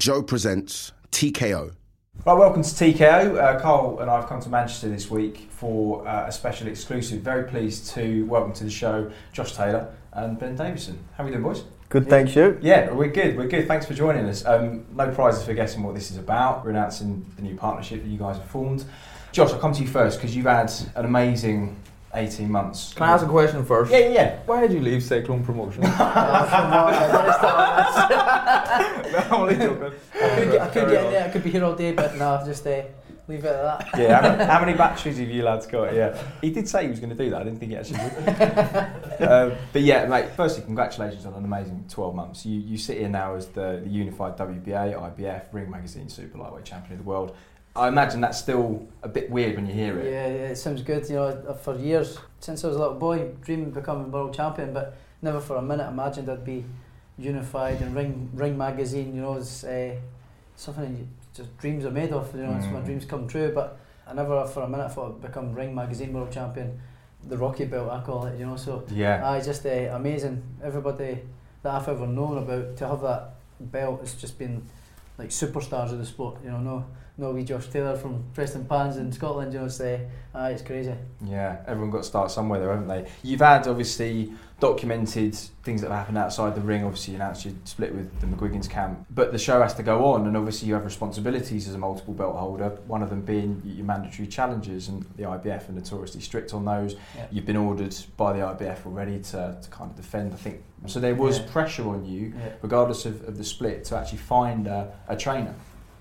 [0.00, 1.74] Joe presents TKO.
[2.24, 3.38] Right, welcome to TKO.
[3.38, 7.20] Uh, Carl and I have come to Manchester this week for uh, a special exclusive.
[7.20, 10.98] Very pleased to welcome to the show Josh Taylor and Ben Davison.
[11.14, 11.64] How are we doing, boys?
[11.90, 12.58] Good, thanks you.
[12.62, 13.36] Yeah, we're good.
[13.36, 13.68] We're good.
[13.68, 14.42] Thanks for joining us.
[14.46, 16.64] Um, no prizes for guessing what this is about.
[16.64, 18.86] We're announcing the new partnership that you guys have formed.
[19.32, 21.76] Josh, I'll come to you first because you've had an amazing
[22.12, 22.92] 18 months.
[22.94, 23.92] Can I ask a question first?
[23.92, 24.40] Yeah, yeah, yeah.
[24.46, 25.84] Why did you leave Cyclone Promotion?
[25.84, 25.90] I
[27.26, 29.92] just thought I'm only joking.
[30.14, 32.16] I could, get, I could get in there, I could be here all day, but
[32.16, 32.82] no, I'll just uh,
[33.28, 33.98] leave it at that.
[33.98, 35.94] Yeah, how many, how many batteries have you lads got?
[35.94, 37.40] Yeah, he did say he was going to do that.
[37.40, 38.28] I didn't think he actually would.
[39.22, 40.30] uh, but yeah, mate.
[40.36, 42.44] Firstly, congratulations on an amazing 12 months.
[42.44, 46.64] You you sit here now as the, the unified WBA, IBF, Ring Magazine Super Lightweight
[46.64, 47.36] Champion of the World.
[47.76, 50.06] I imagine that's still a bit weird when you hear it.
[50.12, 51.08] Yeah, yeah, it sounds good.
[51.08, 54.34] You know, uh, for years, since I was a little boy, dreaming of becoming world
[54.34, 56.64] champion, but never for a minute imagined I'd be
[57.18, 59.14] unified and Ring Ring magazine.
[59.14, 59.94] You know, it's uh,
[60.56, 62.34] something just dreams are made of.
[62.34, 62.84] You know, it's my Mm.
[62.86, 63.52] dreams come true.
[63.54, 66.80] But I never for a minute thought I'd become Ring magazine world champion,
[67.28, 68.38] the Rocky Belt I call it.
[68.38, 69.22] You know, so Yeah.
[69.30, 70.42] I just uh, amazing.
[70.62, 71.20] Everybody
[71.62, 74.62] that I've ever known about to have that belt has just been
[75.18, 76.38] like superstars of the sport.
[76.42, 76.84] You know, no,
[77.18, 79.52] no wee Josh Taylor from Prestonpans in Scotland.
[79.52, 80.94] You know, say, aye, it's crazy.
[81.24, 83.06] Yeah, everyone got to start somewhere there, haven't they?
[83.22, 86.84] You've had obviously documented things that have happened outside the ring.
[86.84, 90.04] Obviously, you announced you split with the McGuigan's camp, but the show has to go
[90.06, 92.68] on, and obviously you have responsibilities as a multiple belt holder.
[92.86, 96.20] One of them being your mandatory challenges, and the IBF and the Tourists are notoriously
[96.20, 96.94] strict on those.
[97.16, 97.26] Yeah.
[97.30, 100.32] You've been ordered by the IBF already to, to kind of defend.
[100.34, 101.00] I think so.
[101.00, 101.46] There was Yeah.
[101.50, 102.50] pressure on you, Yeah.
[102.62, 105.54] regardless of, of the split, to actually find a, a trainer.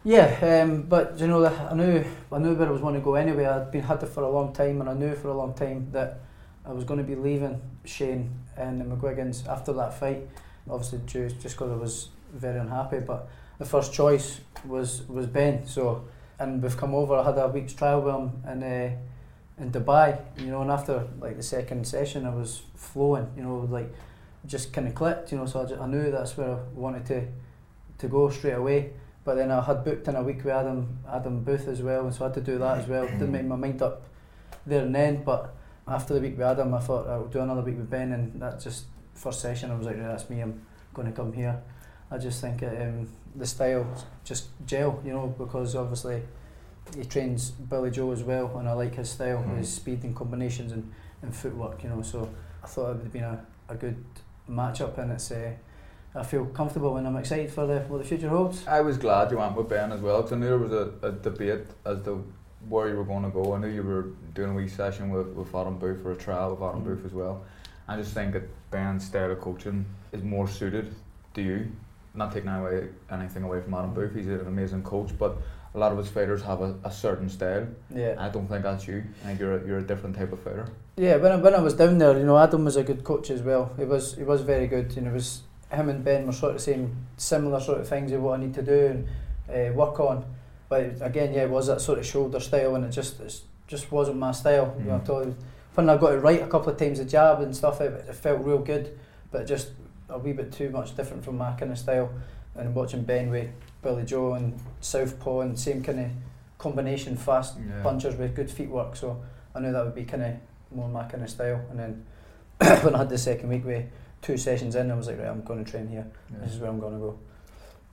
[0.04, 3.16] Yeah, um, but you know, I knew I knew where I was going to go
[3.16, 3.46] anyway.
[3.46, 5.90] I'd been had it for a long time, and I knew for a long time
[5.92, 6.22] that
[6.66, 10.28] I was going to be leaving Shane and the McGuigans after that fight.
[10.70, 13.00] Obviously, just because I was very unhappy.
[13.00, 15.68] But the first choice was was Ben.
[15.68, 16.06] So,
[16.40, 17.16] and we've come over.
[17.16, 18.96] I had a week's trial with him in uh,
[19.62, 20.18] in Dubai.
[20.38, 23.28] You know, and after like the second session, I was flowing.
[23.36, 23.94] You know, like
[24.46, 25.34] just kind of clicked.
[25.34, 27.28] You know, so I, ju- I knew that's where I wanted to
[28.00, 28.92] to go straight away.
[29.30, 32.12] But then I had booked in a week with Adam Adam Booth as well, and
[32.16, 33.06] so I had to do that as well.
[33.06, 34.02] Didn't make my mind up
[34.66, 35.54] there and then, but
[35.88, 38.60] after the week with Adam, I thought I'll do another week with Ben, and that
[38.60, 40.42] just first session I was like, right, that's me.
[40.42, 41.62] I'm going to come here.
[42.10, 43.86] I just think um, the style
[44.24, 46.24] just gel, you know, because obviously
[46.98, 49.60] he trains Billy Joe as well, and I like his style, Mm.
[49.60, 50.92] his speed and combinations and,
[51.22, 52.02] and footwork, you know.
[52.02, 52.28] So
[52.64, 54.04] I thought it would have been a, a good
[54.50, 55.30] matchup, and it's.
[55.30, 55.52] Uh,
[56.16, 58.66] I feel comfortable and I'm excited for the what the future holds.
[58.68, 60.92] I was glad you went with Ben as well because I knew there was a,
[61.08, 62.26] a debate as to
[62.68, 63.54] where you were going to go.
[63.54, 66.52] I knew you were doing a wee session with, with Adam Booth for a trial
[66.56, 66.86] with Adam Mhm.
[66.86, 67.44] Booth as well.
[67.88, 70.94] I just think that Ben's style of coaching is more suited
[71.36, 71.72] to you.
[72.16, 75.38] Not taking away anything away from Adam Booth, he's an amazing coach, but
[75.76, 77.68] a lot of his fighters have a, a certain style.
[77.96, 78.16] Yeah.
[78.18, 79.04] I don't think that's you.
[79.24, 80.68] I think you're a, you're a different type of fighter.
[80.98, 83.30] Yeah, when I, when I was down there, you know, Adam was a good coach
[83.30, 83.72] as well.
[83.78, 84.94] He was he was very good.
[84.96, 88.22] You know, was him and Ben were sort of saying similar sort of things of
[88.22, 89.08] what I need to do and
[89.50, 90.26] uh, work on.
[90.68, 93.92] But again, yeah, it was that sort of shoulder style, and it just it just
[93.92, 94.76] wasn't my style.
[94.80, 95.02] You know, Mm.
[95.04, 95.36] at all.
[95.76, 98.16] when I got it right a couple of times, the jab and stuff, it, it
[98.16, 98.98] felt real good,
[99.32, 99.70] but just
[100.10, 102.10] a wee bit too much different from my kind of style.
[102.56, 103.50] And watching Ben with
[103.82, 106.08] Billy Joe and Southpaw and same kind of
[106.58, 107.82] combination, fast Yeah.
[107.84, 108.96] punchers with good feet work.
[108.96, 109.22] So
[109.56, 110.34] I knew that would be kind of
[110.76, 111.62] more my kind of style.
[111.70, 112.06] And then
[112.84, 113.86] when I had the second week with
[114.22, 116.06] two sessions in, I was like, right, I'm going to train here.
[116.42, 117.20] This is where I'm going to go.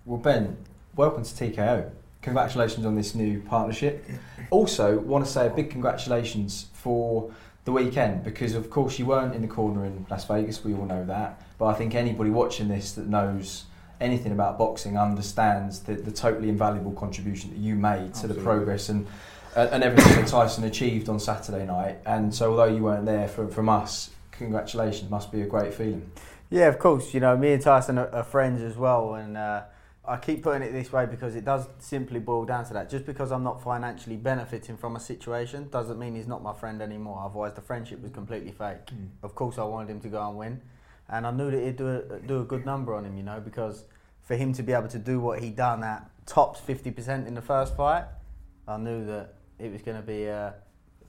[0.05, 0.57] Well, Ben,
[0.95, 1.91] welcome to TKO.
[2.23, 4.05] Congratulations on this new partnership.
[4.51, 7.33] Also, want to say a big congratulations for
[7.65, 10.65] the weekend because, of course, you weren't in the corner in Las Vegas.
[10.65, 11.43] We all know that.
[11.59, 13.65] But I think anybody watching this that knows
[14.01, 18.89] anything about boxing understands the, the totally invaluable contribution that you made to the progress
[18.89, 19.07] and
[19.57, 21.97] uh, and everything that Tyson achieved on Saturday night.
[22.05, 25.11] And so, although you weren't there from, from us, congratulations.
[25.11, 26.11] Must be a great feeling.
[26.51, 27.13] Yeah, of course.
[27.13, 29.63] You know, me and Tyson are, are friends as well, and uh,
[30.05, 32.89] I keep putting it this way because it does simply boil down to that.
[32.89, 36.81] Just because I'm not financially benefiting from a situation doesn't mean he's not my friend
[36.81, 37.23] anymore.
[37.25, 38.79] Otherwise, the friendship was completely fake.
[39.23, 40.63] Of course, I wanted him to go and win,
[41.09, 43.17] and I knew that he'd do a, do a good number on him.
[43.17, 43.85] You know, because
[44.23, 47.43] for him to be able to do what he done at tops 50% in the
[47.43, 48.05] first fight,
[48.69, 50.29] I knew that it was going to be.
[50.29, 50.53] Uh,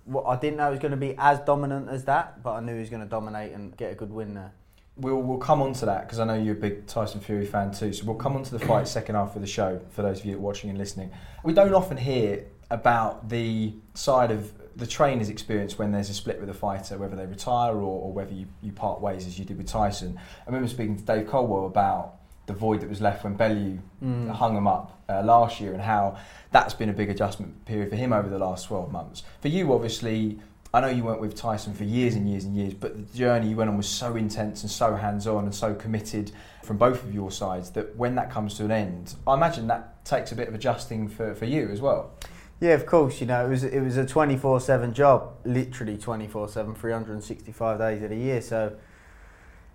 [0.08, 2.60] well, I didn't know it was going to be as dominant as that, but I
[2.62, 4.54] knew he was going to dominate and get a good win there.
[4.96, 7.72] We'll, we'll come on to that because I know you're a big Tyson Fury fan
[7.72, 7.94] too.
[7.94, 10.26] So we'll come on to the fight second half of the show for those of
[10.26, 11.12] you watching and listening.
[11.44, 16.40] We don't often hear about the side of the trainer's experience when there's a split
[16.40, 19.46] with a fighter, whether they retire or, or whether you, you part ways as you
[19.46, 20.18] did with Tyson.
[20.18, 22.17] I remember speaking to Dave Coldwell about
[22.48, 24.30] the void that was left when Bellew Mm.
[24.32, 26.18] hung him up uh, last year and how
[26.52, 29.24] that's been a big adjustment period for him over the last 12 months.
[29.42, 30.40] For you, obviously,
[30.74, 33.50] I know you went with Tyson for years and years and years, but the journey
[33.50, 36.32] you went on was so intense and so hands on and so committed
[36.64, 40.06] from both of your sides that when that comes to an end, I imagine that
[40.06, 42.12] takes a bit of adjusting for, for you as well.
[42.60, 43.20] Yeah, of course.
[43.22, 48.02] You know, it was it was a twenty four seven job, literally 24/7, 365 days
[48.04, 48.42] of the year.
[48.42, 48.76] So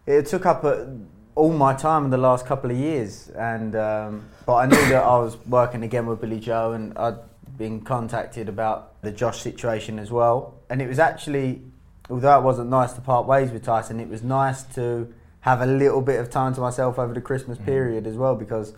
[0.06, 0.98] it took up a,
[1.34, 5.02] all my time in the last couple of years, and um, but I knew that
[5.04, 7.16] I was working again with Billy Joe, and I'd
[7.56, 10.54] been contacted about the Josh situation as well.
[10.70, 11.62] And it was actually,
[12.10, 15.66] although it wasn't nice to part ways with Tyson, it was nice to have a
[15.66, 17.64] little bit of time to myself over the Christmas Mm.
[17.64, 18.74] period as well because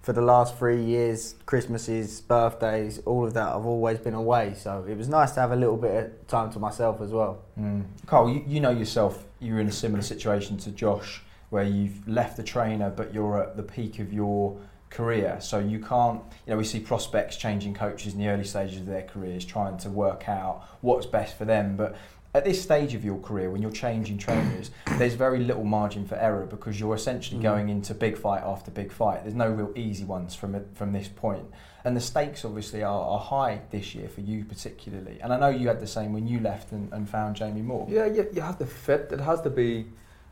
[0.00, 4.54] for the last three years, Christmases, birthdays, all of that, I've always been away.
[4.54, 7.38] So it was nice to have a little bit of time to myself as well.
[7.58, 7.84] Mm.
[8.06, 12.36] Carl, you, you know yourself, you're in a similar situation to Josh, where you've left
[12.36, 14.58] the trainer, but you're at the peak of your
[14.90, 15.38] career.
[15.40, 18.86] So you can't, you know, we see prospects changing coaches in the early stages of
[18.86, 21.76] their careers, trying to work out what's best for them.
[21.76, 21.96] But
[22.32, 26.16] at this stage of your career, when you're changing trainers, there's very little margin for
[26.16, 27.42] error because you're essentially Mm.
[27.44, 29.22] going into big fight after big fight.
[29.22, 31.44] There's no real easy ones from from this point.
[31.84, 35.20] And the stakes obviously are, are high this year for you particularly.
[35.20, 37.86] And I know you had the same when you left and, and found Jamie Moore.
[37.90, 39.10] Yeah, you, you have to fit.
[39.12, 39.86] It has to be.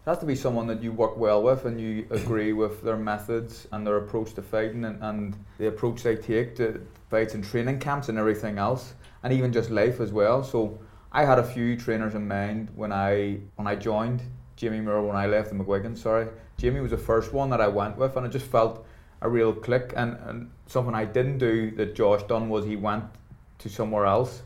[0.05, 2.97] It has to be someone that you work well with and you agree with their
[2.97, 7.45] methods and their approach to fighting and, and the approach they take to fights and
[7.45, 10.43] training camps and everything else, and even just life as well.
[10.43, 10.81] So
[11.13, 14.23] I had a few trainers in mind when I when I joined
[14.57, 15.97] Jamie Moore when I left the McGuigan.
[15.97, 16.27] Sorry,
[16.57, 18.85] Jamie was the first one that I went with, and I just felt
[19.21, 19.93] a real click.
[19.97, 23.05] And, and something I didn't do that Josh done was he went
[23.59, 24.43] to somewhere else.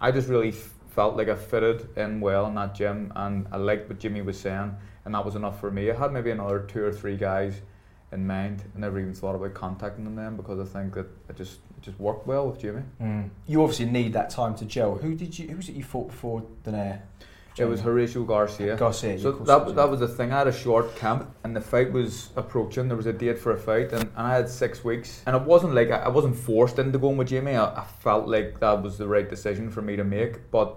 [0.00, 0.50] I just really
[0.96, 4.40] felt like I fitted in well in that gym, and I liked what Jimmy was
[4.40, 4.74] saying,
[5.06, 5.90] and that was enough for me.
[5.90, 7.62] I had maybe another two or three guys
[8.12, 8.62] in mind.
[8.76, 11.82] I never even thought about contacting them then because I think that it just it
[11.82, 12.82] just worked well with Jimmy.
[13.00, 13.30] Mm.
[13.46, 14.96] You obviously need that time to gel.
[14.96, 15.48] Who did you?
[15.48, 17.00] Who was it you fought before Donaire?
[17.58, 18.76] It was Horacio Garcia.
[18.76, 19.18] Garcia.
[19.18, 20.30] So of course it that, was, that was the thing.
[20.30, 22.88] I had a short camp, and the fight was approaching.
[22.88, 25.22] There was a date for a fight, and, and I had six weeks.
[25.26, 27.54] And it wasn't like I, I wasn't forced into going with Jimmy.
[27.54, 30.50] I, I felt like that was the right decision for me to make.
[30.50, 30.76] But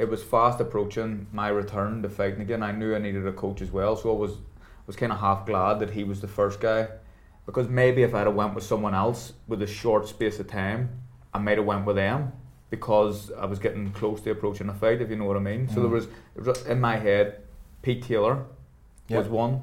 [0.00, 2.62] it was fast approaching my return to fighting again.
[2.62, 4.32] I knew I needed a coach as well, so I was
[4.86, 6.88] was kind of half glad that he was the first guy,
[7.46, 10.88] because maybe if I'd have went with someone else with a short space of time,
[11.34, 12.32] I might have went with them
[12.70, 15.68] because I was getting close to approaching a fight, if you know what I mean.
[15.68, 15.82] So Mm.
[16.34, 17.40] there was, in my head,
[17.82, 18.44] Pete Taylor
[19.10, 19.62] was one,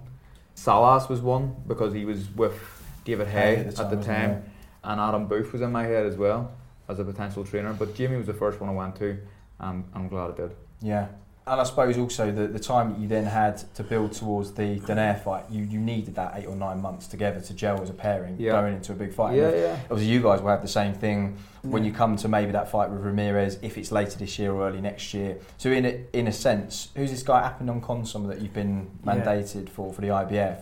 [0.54, 2.58] Salas was one because he was with
[3.04, 4.44] David Haye at the time,
[4.84, 6.52] and Adam Booth was in my head as well
[6.88, 7.74] as a potential trainer.
[7.74, 9.18] But Jamie was the first one I went to,
[9.60, 10.56] and I'm glad I did.
[10.82, 11.08] Yeah.
[11.50, 14.82] And I suppose also the, the time that you then had to build towards the
[14.82, 17.94] Donaire fight, you, you needed that eight or nine months together to gel as a
[17.94, 18.52] pairing Yeah.
[18.52, 19.38] going into a big fight.
[19.38, 19.80] yeah, And yeah.
[19.90, 22.90] Obviously, you guys will have the same thing when you come to maybe that fight
[22.90, 25.38] with Ramirez, if it's later this year or early next year.
[25.58, 29.16] So, in a, in a sense, who's this guy, Apinun Khongsong, that you've been Yeah.
[29.16, 30.58] mandated for for the IBF?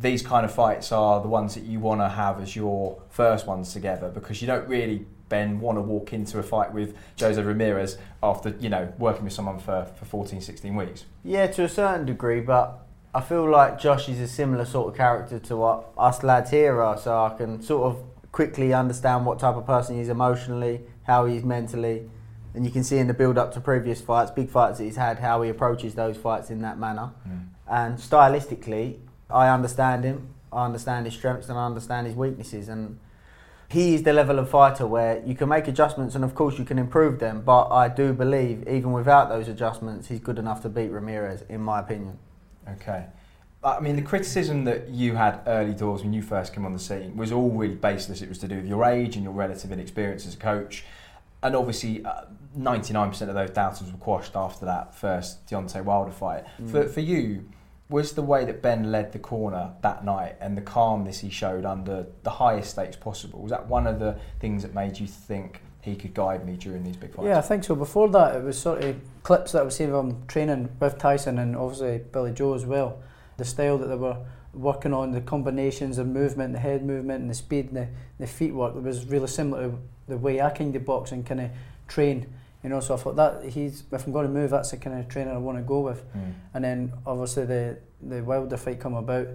[0.00, 3.48] These kind of fights are the ones that you want to have as your first
[3.48, 7.40] ones together because you don't really, Ben, want to walk into a fight with Jose
[7.40, 11.04] Ramirez after, you know, working with someone for, for 14, 16 weeks.
[11.24, 14.96] Yeah, to a certain degree, but I feel like Josh is a similar sort of
[14.96, 18.02] character to what us lads here are, so I can sort of
[18.32, 22.08] quickly understand what type of person he is emotionally, how he is mentally,
[22.54, 24.96] and you can see in the build up to previous fights, big fights that he's
[24.96, 27.12] had, how he approaches those fights in that manner.
[27.24, 27.38] Hmm.
[27.70, 28.98] And stylistically,
[29.30, 32.98] I understand him, I understand his strengths, and I understand his weaknesses, and
[33.70, 36.64] he is the level of fighter where you can make adjustments and of course you
[36.64, 40.68] can improve them but I do believe even without those adjustments he's good enough to
[40.68, 42.18] beat Ramirez in my opinion
[42.72, 43.06] Okay.
[43.62, 46.78] I mean, the criticism that you had early doors when you first came on the
[46.78, 48.22] scene was all really baseless.
[48.22, 50.84] It was to do with your age and your relative inexperience as a coach.
[51.42, 52.22] And obviously, uh,
[52.56, 56.44] 99% of those doubters were quashed after that first Deontay Wilder fight.
[56.70, 57.48] For, for you,
[57.90, 61.64] was the way that Ben led the corner that night and the calmness he showed
[61.64, 65.62] under the highest stakes possible, was that one of the things that made you think
[65.80, 67.26] he could guide me during these big fights?
[67.26, 67.74] Yeah, I think so.
[67.74, 70.98] Before that, it was sort of clips that I was seeing of him training with
[70.98, 73.00] Tyson and obviously Billy Joe as well.
[73.38, 74.18] The style that they were
[74.52, 78.26] working on, the combinations, the movement, the head movement and the speed and the, the
[78.26, 79.78] feet work, it was really similar to
[80.08, 81.50] the way I kind of box and kind of
[81.86, 84.76] train You know, so I thought that he's if I'm going to move, that's the
[84.78, 86.02] kind of trainer I want to go with.
[86.16, 86.32] Mm.
[86.54, 89.28] And then obviously the the Wilder fight come about.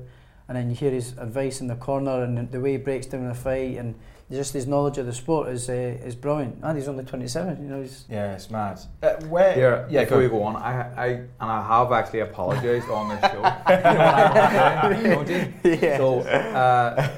[0.49, 3.25] and then you hear his advice in the corner and the way he breaks down
[3.27, 3.95] the fight and
[4.31, 5.73] just his knowledge of the sport is uh,
[6.09, 6.57] is brilliant.
[6.63, 7.63] And he's only 27.
[7.63, 8.79] You know, he's Yeah, it's mad.
[9.01, 9.57] Uh, where?
[9.57, 10.03] Yeah, yeah.
[10.03, 10.23] before Go.
[10.23, 13.41] we go on, I, I and I have actually apologised on this show.
[13.69, 15.77] You know what I want to say, don't you?
[15.87, 15.97] Yeah.
[15.97, 17.09] So uh,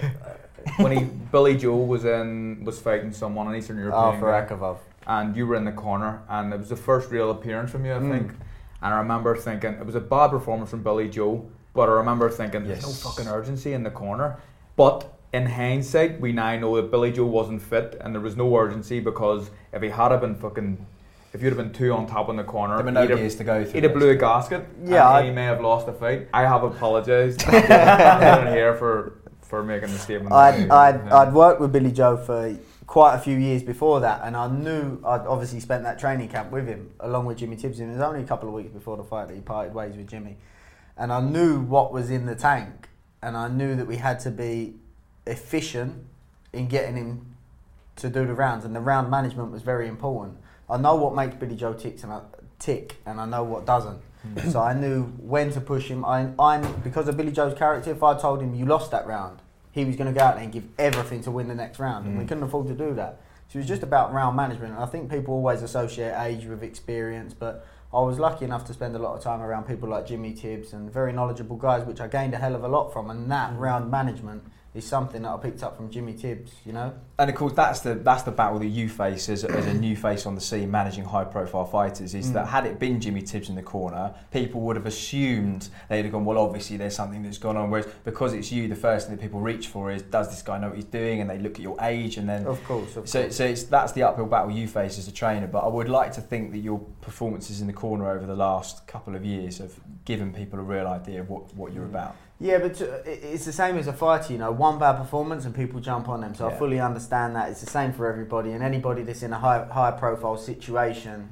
[0.78, 4.46] when he Billy Joe was in was fighting someone in Eastern Oh, European for guy,
[4.46, 4.78] Akavov.
[5.08, 7.94] And you were in the corner, and it was the first real appearance from you,
[7.94, 8.12] I Mm.
[8.12, 8.32] think.
[8.82, 12.30] And I remember thinking it was a bad performance from Billy Joe, but I remember
[12.30, 14.38] thinking there's no fucking urgency in the corner.
[14.76, 18.56] But in hindsight, we now know that Billy Joe wasn't fit, and there was no
[18.58, 20.86] urgency because if he had have been fucking,
[21.34, 23.38] if you'd have been two on top in the corner, There were no he'd have-
[23.38, 23.74] to go through.
[23.74, 24.66] He'd have blew a gasket.
[24.84, 26.28] Yeah, and he may have lost the fight.
[26.34, 27.44] I have apologised.
[27.48, 30.34] I'm here for for making the statement.
[30.34, 31.18] I'd, I'd, Yeah.
[31.20, 32.56] I'd worked with Billy Joe for
[32.88, 36.52] quite a few years before that, and I knew I'd obviously spent that training camp
[36.52, 37.80] with him along with Jimmy Tibbs.
[37.80, 39.96] And it was only a couple of weeks before the fight that he parted ways
[39.96, 40.38] with Jimmy,
[40.98, 42.90] and I knew what was in the tank,
[43.22, 44.76] and I knew that we had to be
[45.26, 46.06] efficient
[46.54, 47.36] in getting him
[47.98, 50.38] to do the rounds, and the round management was very important.
[50.70, 52.22] I know what makes Billy Joe tick, and I,
[52.60, 54.00] tick, and I know what doesn't.
[54.22, 54.50] Hmm.
[54.50, 56.04] so I knew when to push him.
[56.04, 59.40] I, I because of Billy Joe's character, if I told him you lost that round,
[59.76, 62.06] he was going to go out there and give everything to win the next round,
[62.06, 62.28] and we Mm.
[62.30, 63.18] couldn't afford to do that.
[63.50, 64.74] So it was just about round management.
[64.74, 68.74] And I think people always associate age with experience, but I was lucky enough to
[68.74, 72.00] spend a lot of time around people like Jimmy Tibbs and very knowledgeable guys, which
[72.00, 73.10] I gained a hell of a lot from.
[73.10, 73.60] And that Mm.
[73.60, 74.44] round management
[74.76, 76.52] is something that I picked up from Jimmy Tibbs.
[76.66, 76.94] You know.
[77.18, 79.74] And of course, that's the that's the battle that you face as, a- as a
[79.74, 82.14] new face on the scene, managing high-profile fighters.
[82.14, 82.34] Is Mm.
[82.34, 86.12] that had it been Jimmy Tibbs in the corner, people would have assumed they'd have
[86.12, 87.72] gone, well, obviously there's something that's gone on.
[87.72, 90.58] Whereas because it's you, the first thing that people reach for is, does this guy
[90.60, 91.22] know what he's doing?
[91.22, 92.96] And they look at your age, and then Of course.
[92.98, 93.36] Of so, course.
[93.38, 95.48] so it's, that's the uphill battle you face as a trainer.
[95.48, 98.86] But I would like to think that your performances in the corner over the last
[98.88, 101.90] couple of years have given people a real idea of what, what you're Mm.
[101.92, 102.16] about.
[102.40, 104.52] Yeah, but uh, it's the same as a fighter, you know.
[104.52, 106.36] One bad performance and people jump on them.
[106.36, 107.50] So I fully understand that.
[107.50, 111.30] It's the same for everybody, and anybody that's in a high high profile situation,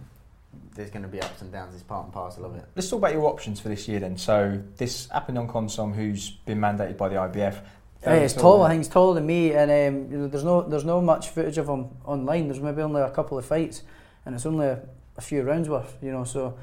[0.76, 1.74] there's going to be ups and downs.
[1.74, 2.66] It's part and parcel of it.
[2.76, 4.18] Let's talk about your options for this year then.
[4.18, 7.60] So this Apinun Khongsong, who's been mandated by the IBF.
[8.04, 8.64] Yeah, he's tall.
[8.64, 11.30] I think he's taller than me, and um, you know, there's no there's no much
[11.30, 12.48] footage of him online.
[12.48, 13.84] There's maybe only a couple of fights,
[14.26, 14.80] and it's only a,
[15.18, 15.98] a few rounds worth.
[16.02, 16.58] You know, so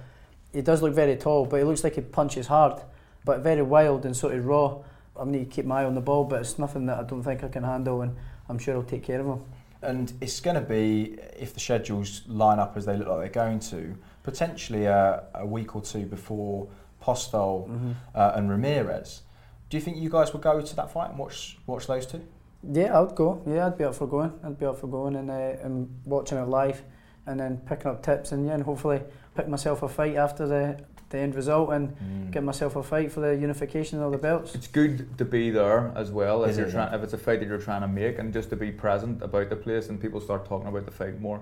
[0.52, 2.80] he does look very tall, but he looks like he punches hard,
[3.24, 4.78] but very wild and sort of raw.
[5.18, 7.22] I need to keep my eye on the ball, but it's nothing that I don't
[7.22, 8.16] think I can handle, and
[8.48, 9.44] I'm sure I'll take care of him.
[9.82, 13.44] And it's going to be, if the schedules line up as they look like they're
[13.44, 16.68] going to, potentially a, a week or two before
[17.02, 17.92] Postol mm-hmm.
[18.14, 19.22] uh, and Ramirez.
[19.68, 22.22] Do you think you guys will go to that fight and watch watch those two?
[22.62, 23.42] Yeah, I'd go.
[23.46, 24.32] Yeah, I'd be up for going.
[24.44, 26.82] I'd be up for going and uh, and watching it live,
[27.26, 29.00] and then picking up tips and yeah, and hopefully
[29.34, 32.30] pick myself a fight after the the end result and Mm.
[32.30, 34.54] get myself a fight for the unification of all the belts.
[34.54, 37.40] It's good to be there as well if you're it, trying if it's a fight
[37.40, 40.20] that you're trying to make and just to be present about the place and people
[40.20, 41.40] start talking about the fight more.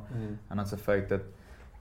[0.50, 1.20] And that's a fight that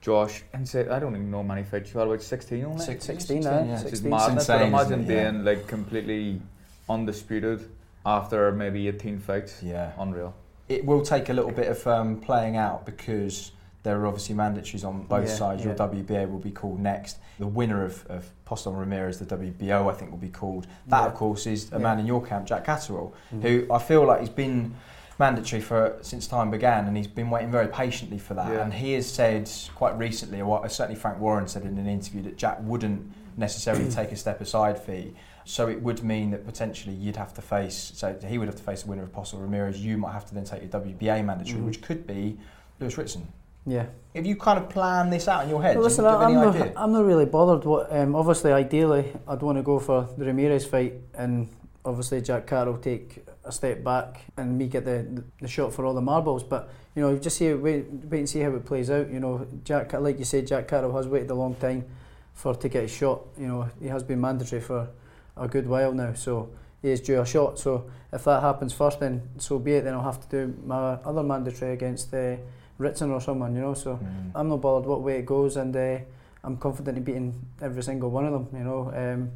[0.00, 2.84] Josh and said I don't even know many fights you had about sixteen only.
[2.84, 3.66] Six- 16, 16, aye.
[3.66, 3.72] yeah.
[3.82, 4.10] Which is 16.
[4.10, 4.46] madness.
[4.46, 5.10] But insane, imagine isn't?
[5.16, 5.30] Yeah.
[5.30, 6.40] being like completely
[6.88, 7.68] undisputed
[8.06, 9.62] after maybe eighteen fights.
[9.62, 9.92] Yeah.
[9.98, 10.34] Unreal.
[10.68, 14.84] It will take a little bit of um, playing out because there are obviously mandatories
[14.84, 15.64] on both Yeah, sides.
[15.64, 15.86] Your yeah.
[15.86, 17.18] WBA will be called next.
[17.38, 20.66] The winner of, of Postol and Ramirez, the WBO, I think, will be called.
[20.88, 21.06] That, Yeah.
[21.06, 23.42] of course, is a man in your camp, Jack Catterall, Mhm.
[23.42, 24.74] who I feel like he's been
[25.18, 28.52] mandatory for since time began, and he's been waiting very patiently for that.
[28.52, 32.36] And he has said quite recently, or certainly Frank Warren said in an interview, that
[32.36, 35.14] Jack wouldn't necessarily take a step aside fee.
[35.44, 38.62] So it would mean that potentially you'd have to face, so he would have to
[38.62, 39.82] face the winner of Postol Ramirez.
[39.82, 41.64] You might have to then take your WBA mandatory, Mhm.
[41.66, 42.38] which could be
[42.80, 43.28] Lewis Ritson.
[43.68, 43.86] Yeah.
[44.14, 45.76] Have you kind of planned this out in your head?
[45.76, 46.72] Well, Do listen, you I'm any not, idea?
[46.76, 47.64] I'm not really bothered.
[47.64, 51.48] What um, obviously, ideally, I'd want to go for the Ramirez fight, and
[51.84, 55.94] obviously Jack Catterall take a step back, and me get the the shot for all
[55.94, 56.42] the marbles.
[56.42, 59.10] But you know, just see wait wait and see how it plays out.
[59.10, 61.84] You know, Jack, like you said, Jack Catterall has waited a long time
[62.32, 63.20] for to get his shot.
[63.38, 64.88] You know, he has been mandatory for
[65.36, 66.48] a good while now, so
[66.82, 67.58] he is due a shot.
[67.58, 69.84] So if that happens first, then so be it.
[69.84, 72.36] Then I'll have to do my other mandatory against uh,
[72.78, 73.74] Ritson or someone, you know.
[73.74, 74.32] So mm.
[74.34, 75.98] I'm not bothered what way it goes, and uh,
[76.44, 78.92] I'm confident in beating every single one of them, you know.
[78.94, 79.30] Um,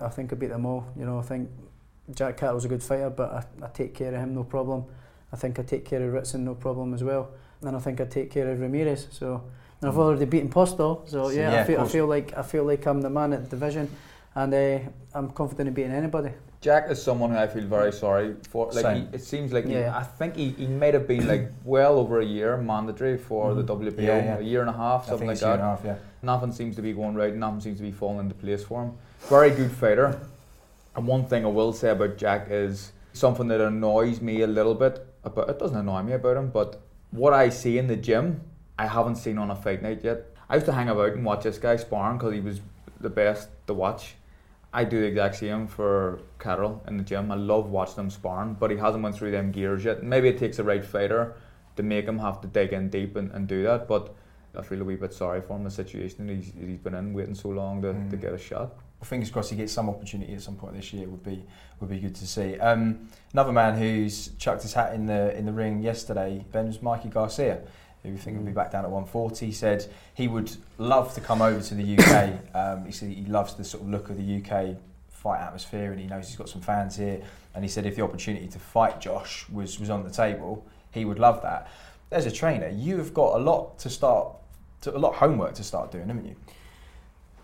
[0.00, 1.18] I think I beat them all, you know.
[1.18, 1.50] I think
[2.14, 4.84] Jack Cattle's a good fighter, but I, I take care of him, no problem.
[5.32, 7.30] I think I take care of Ritson, no problem as well.
[7.62, 9.08] And I think I take care of Ramirez.
[9.10, 9.42] So
[9.80, 9.98] and I've mm.
[9.98, 13.02] already beaten Postal, so yeah, yeah I, feel, I feel like I feel like I'm
[13.02, 13.90] the man at the division,
[14.34, 14.78] and uh,
[15.14, 16.30] I'm confident in beating anybody.
[16.66, 18.66] Jack is someone who I feel very sorry for.
[18.72, 19.08] Like Same.
[19.08, 19.96] he, it seems like he, Yeah.
[19.96, 23.62] I think he, he might have been like well over a year mandatory for the
[23.62, 23.68] Mhm.
[23.68, 24.38] WBO, Yeah, yeah.
[24.38, 25.70] a year and a half, I something think like it's a year and a that.
[25.70, 25.94] half, yeah.
[26.22, 27.32] Nothing seems to be going right.
[27.36, 28.92] Nothing seems to be falling into place for him.
[29.28, 30.18] Very good fighter.
[30.96, 34.74] And one thing I will say about Jack is something that annoys me a little
[34.74, 35.06] bit.
[35.22, 36.80] About it doesn't annoy me about him, but
[37.12, 38.40] what I see in the gym,
[38.76, 40.18] I haven't seen on a fight night yet.
[40.50, 42.60] I used to hang about and watch this guy sparring because he was
[43.00, 44.16] the best to watch.
[44.76, 47.32] I do the exact same for Catterall in the gym.
[47.32, 50.02] I love watching him sparring, but he hasn't went through them gears yet.
[50.02, 51.34] Maybe it takes the right fighter
[51.76, 54.14] to make him have to dig in deep and, and do that, but
[54.54, 57.34] I feel a wee bit sorry for him, the situation he's, he's been in, waiting
[57.34, 58.10] so long to, Mm.
[58.10, 58.74] to get a shot.
[59.00, 61.44] Well, fingers crossed he gets some opportunity at some point this year would be
[61.80, 62.58] would be good to see.
[62.58, 66.80] Um, another man who's chucked his hat in the in the ring yesterday, Ben was
[66.80, 67.60] Mikey Garcia,
[68.02, 69.52] who we think will be back down at 140.
[69.52, 72.32] Said he would love to come over to the UK.
[72.54, 74.76] um, he said he loves the sort of look of the UK
[75.08, 77.20] fight atmosphere, and he knows he's got some fans here.
[77.54, 81.04] And he said if the opportunity to fight Josh was was on the table, he
[81.04, 81.68] would love that.
[82.10, 84.36] As a trainer, you have got a lot to start,
[84.82, 86.36] to, a lot of homework to start doing, haven't you?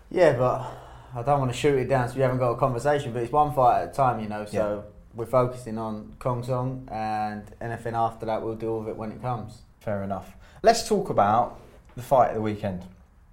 [0.09, 0.71] Yeah, but
[1.15, 3.11] I don't want to shoot it down so we haven't got a conversation.
[3.11, 4.45] But it's one fight at a time, you know.
[4.45, 9.21] So we're focusing on Khongsong, and anything after that, we'll deal with it when it
[9.21, 9.63] comes.
[9.79, 10.33] Fair enough.
[10.65, 11.59] Let's talk about
[11.97, 12.83] the fight at the weekend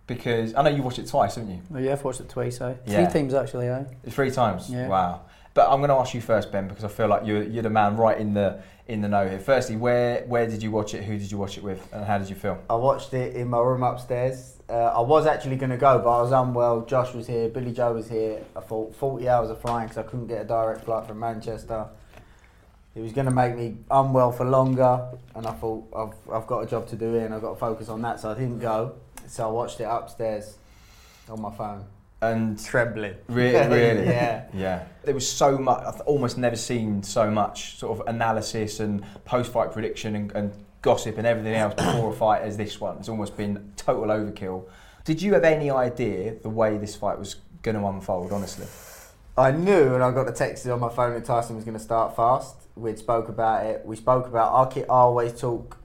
[0.08, 1.60] because I know you watched it twice, haven't you?
[1.72, 2.74] Oh, yeah, I've watched it twice, aye.
[2.84, 3.06] Yeah.
[3.06, 3.86] Three times actually, aye.
[4.08, 4.68] Three times.
[4.68, 4.88] Yeah.
[4.88, 5.20] Wow.
[5.54, 7.70] But I'm going to ask you first, Ben, because I feel like you're, you're the
[7.70, 9.38] man right in the in the know here.
[9.38, 11.04] Firstly, where where did you watch it?
[11.04, 11.88] Who did you watch it with?
[11.92, 12.60] And how did you feel?
[12.68, 14.56] I watched it in my room upstairs.
[14.68, 16.84] Uh, I was actually going to go, but I was unwell.
[16.84, 18.42] Josh was here, Billy Joe was here.
[18.56, 21.86] I thought 40 hours of flying because I couldn't get a direct flight from Manchester.
[22.94, 26.60] It was going to make me unwell for longer, and I thought I've, I've got
[26.60, 28.58] a job to do here and I've got to focus on that, so I didn't
[28.58, 28.96] go.
[29.28, 30.58] So I watched it upstairs
[31.28, 31.84] on my phone.
[32.22, 33.14] And Trembling.
[33.28, 34.44] really, really, yeah.
[34.52, 34.84] yeah.
[35.04, 35.82] There was so much.
[35.86, 41.16] I've almost never seen so much sort of analysis and post-fight prediction and, and gossip
[41.16, 42.98] and everything else before a fight as this one.
[42.98, 44.68] It's almost been total overkill.
[45.04, 48.32] Did you have any idea the way this fight was going to unfold?
[48.32, 48.66] Honestly,
[49.40, 51.82] I knew, and I got the text on my phone that Tyson was going to
[51.82, 52.56] start fast.
[52.76, 53.86] We'd spoke about it.
[53.86, 54.52] We spoke about.
[54.52, 55.78] I ke- I always talk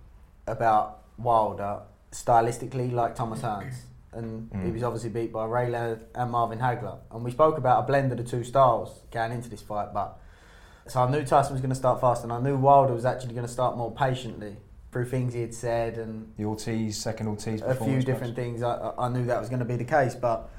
[0.45, 1.79] about Wilder
[2.12, 3.75] stylistically like Thomas Hearns,
[4.12, 4.74] and he Mm.
[4.74, 6.97] was obviously beat by Ray Leonard and Marvin Hagler.
[7.12, 9.93] And we spoke about a blend of the two styles going into this fight.
[9.93, 10.17] But
[10.88, 13.35] so I knew Tyson was going to start fast, and I knew Wilder was actually
[13.35, 14.57] going to start more patiently
[14.91, 18.36] through things he had said and the Ortiz second Ortiz a few different perhaps?
[18.36, 18.63] things.
[18.63, 20.49] I, I- I knew that was going to be the case, but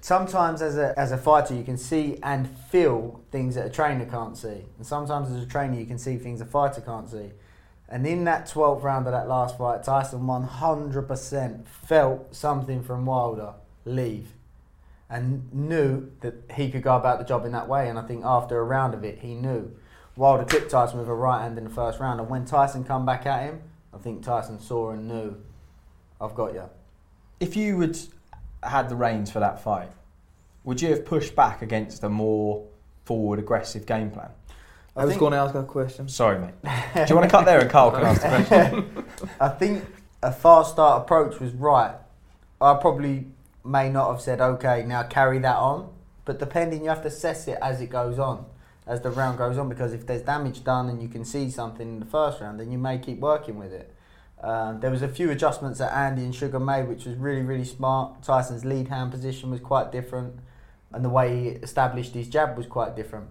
[0.00, 4.06] sometimes as a as a fighter, you can see and feel things that a trainer
[4.06, 7.30] can't see, and sometimes as a trainer, you can see things a fighter can't see.
[7.88, 13.54] And in that 12th round of that last fight, Tyson 100% felt something from Wilder
[13.84, 14.28] leave
[15.08, 17.88] and knew that he could go about the job in that way.
[17.88, 19.74] And I think after a round of it, he knew.
[20.16, 23.04] Wilder clipped Tyson with a right hand in the first round, and when Tyson come
[23.04, 25.42] back at him, I think Tyson saw and knew,
[26.20, 26.70] I've got you.
[27.40, 27.98] If you would
[28.62, 29.90] had the reins for that fight,
[30.64, 32.66] would you have pushed back against a more
[33.04, 34.30] forward, aggressive game plan?
[34.96, 36.08] I, was going to ask that question.
[36.08, 36.54] Sorry, mate.
[36.62, 39.04] Do you want to cut there and Carl can ask the question?
[39.40, 39.84] I think
[40.22, 41.94] a fast start approach was right.
[42.60, 43.26] I probably
[43.64, 45.90] may not have said, okay, now carry that on.
[46.24, 48.44] But depending, you have to assess it as it goes on,
[48.86, 51.88] as the round goes on, because if there's damage done and you can see something
[51.88, 53.94] in the first round, then you may keep working with it.
[54.42, 57.64] Um, there was a few adjustments that Andy and Sugar made, which was really, really
[57.64, 58.22] smart.
[58.22, 60.34] Tyson's lead hand position was quite different,
[60.92, 63.28] and the way he established his jab was quite different.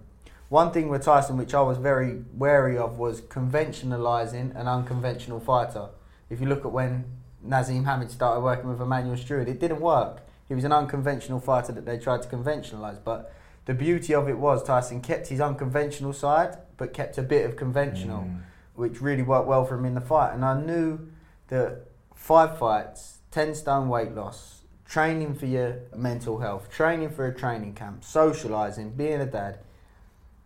[0.49, 5.89] One thing with Tyson, which I was very wary of, was conventionalising an unconventional fighter.
[6.29, 7.05] If you look at when
[7.45, 10.21] Naseem Hamed started working with Emanuel Steward, it didn't work.
[10.47, 12.97] He was an unconventional fighter that they tried to conventionalise.
[13.03, 13.31] But
[13.65, 17.55] the beauty of it was Tyson kept his unconventional side, but kept a bit of
[17.55, 18.39] conventional, Mm.
[18.79, 20.33] Which really worked well for him in the fight.
[20.33, 21.09] And I knew
[21.49, 27.35] that five fights, 10 stone weight loss, training for your mental health, training for a
[27.35, 29.59] training camp, socialising, being a dad,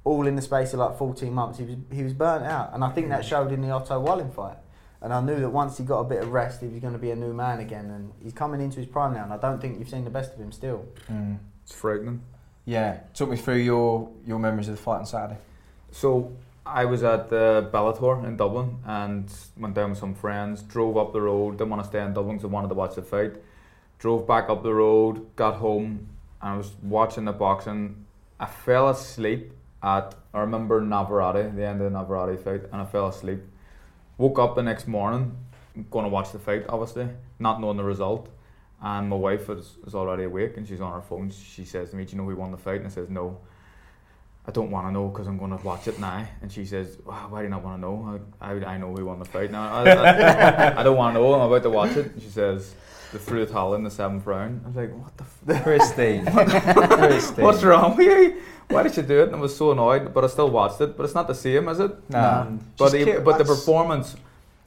[0.03, 2.73] all in the space of like 14 months, he was, he was burnt out.
[2.73, 4.57] And I think that showed in the Otto Wallin fight.
[5.01, 6.99] And I knew that once he got a bit of rest, he was going to
[6.99, 7.89] be a new man again.
[7.89, 10.33] And he's coming into his prime now, and I don't think you've seen the best
[10.33, 10.85] of him still.
[11.11, 11.39] Mm.
[11.63, 12.21] It's frightening.
[12.65, 12.99] Yeah.
[13.13, 15.39] Talk me through your, your memories of the fight on Saturday.
[15.91, 16.31] So
[16.65, 20.61] I was at the Bellator in Dublin and went down with some friends.
[20.61, 21.57] Drove up the road.
[21.57, 23.33] Didn't want to stay in Dublin because I wanted to watch the fight.
[23.99, 25.35] Drove back up the road.
[25.35, 26.07] Got home
[26.41, 28.05] and I was watching the boxing.
[28.39, 32.85] I fell asleep at I remember Navarrete, the end of the Navarrete fight, and I
[32.85, 33.41] fell asleep.
[34.17, 35.37] Woke up the next morning,
[35.91, 37.07] going to watch the fight, obviously,
[37.39, 38.29] not knowing the result.
[38.81, 41.31] And my wife is, is already awake and she's on her phone.
[41.31, 42.77] She says to me, Do you know who won the fight?
[42.77, 43.39] And I says, No.
[44.45, 46.27] I don't want to know because I'm going to watch it now.
[46.41, 48.21] And she says, "Why why do you not want to know?
[48.41, 49.71] I, I, I know who won the fight now.
[49.73, 51.33] I, I, I don't want to know.
[51.35, 52.75] I'm about to watch it." And she says,
[53.13, 55.55] "The threw the towel in the seventh round." I was like, "What the?
[55.55, 56.25] F- Christine.
[56.97, 57.45] Christine.
[57.45, 58.41] what's wrong with you?
[58.69, 60.97] Why did you do it?" And I was so annoyed, but I still watched it.
[60.97, 62.09] But it's not the same, is it?
[62.09, 62.43] Nah.
[62.43, 64.15] But Just the, keep- but the performance,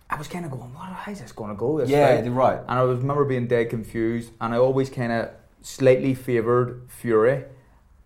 [0.09, 0.89] I was kind of going, "What?
[0.89, 2.61] How's this going to go?" This Yeah, fight?" right.
[2.61, 5.29] And I was remember being dead confused, and I always kind of
[5.61, 7.45] slightly favoured Fury,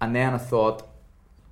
[0.00, 0.88] and then I thought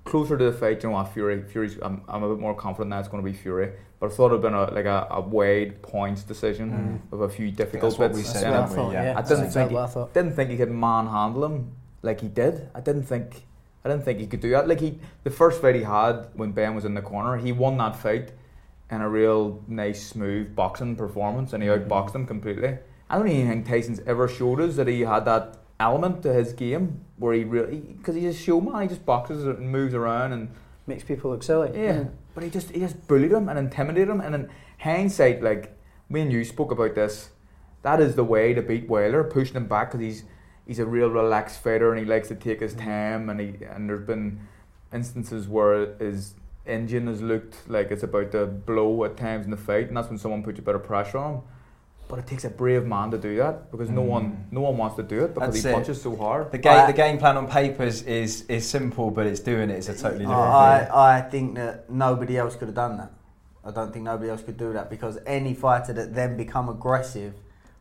[0.05, 1.77] closer to the fight, you know what, Fury, Fury's.
[1.81, 4.27] I'm, I'm a bit more confident that it's going to be Fury, but I thought
[4.27, 7.99] it'd been a like a, a weighed points decision with a few difficult Mm.
[7.99, 8.17] what bits.
[8.17, 9.03] we said, in what I didn't thought, Yeah.
[9.03, 9.17] yeah.
[9.17, 10.13] I didn't think what I thought.
[10.13, 12.69] Didn't think he could manhandle him like he did.
[12.73, 13.43] I didn't think.
[13.85, 14.67] I didn't think he could do that.
[14.67, 17.77] Like he, the first fight he had when Ben was in the corner, he won
[17.77, 18.31] that fight
[18.91, 21.89] in a real nice, smooth boxing performance, and he Mm-hmm.
[21.89, 22.77] outboxed him completely.
[23.09, 26.53] I don't even think Tyson's ever showed us that he had that element to his
[26.53, 28.81] game where he really, because he's a showman.
[28.81, 30.49] He just boxes and moves around and
[30.89, 31.69] Makes people look silly.
[31.79, 34.21] yeah, but he just he just bullied him and intimidated him.
[34.21, 35.77] And in hindsight, like
[36.09, 37.29] me and you spoke about this,
[37.83, 40.23] that is the way to beat Whaler, pushing him back because he's
[40.65, 42.87] he's a real relaxed fighter and he likes to take his mm-hmm.
[42.87, 43.29] time.
[43.29, 44.39] And he and there's been
[44.91, 46.33] instances where his
[46.65, 50.09] engine has looked like it's about to blow at times in the fight, and that's
[50.09, 51.41] when someone puts a bit of pressure on him.
[52.09, 54.51] But it takes a brave man to do that because no one Mm.
[54.53, 55.73] no one wants to do it because That's he it.
[55.73, 56.51] punches so hard.
[56.51, 59.77] The game, I- the game plan on paper is is simple, but it's doing it
[59.77, 60.87] is a totally different I, thing.
[60.91, 63.11] I think that nobody else could have done that.
[63.63, 67.33] I don't think nobody else could do that because any fighter that then become aggressive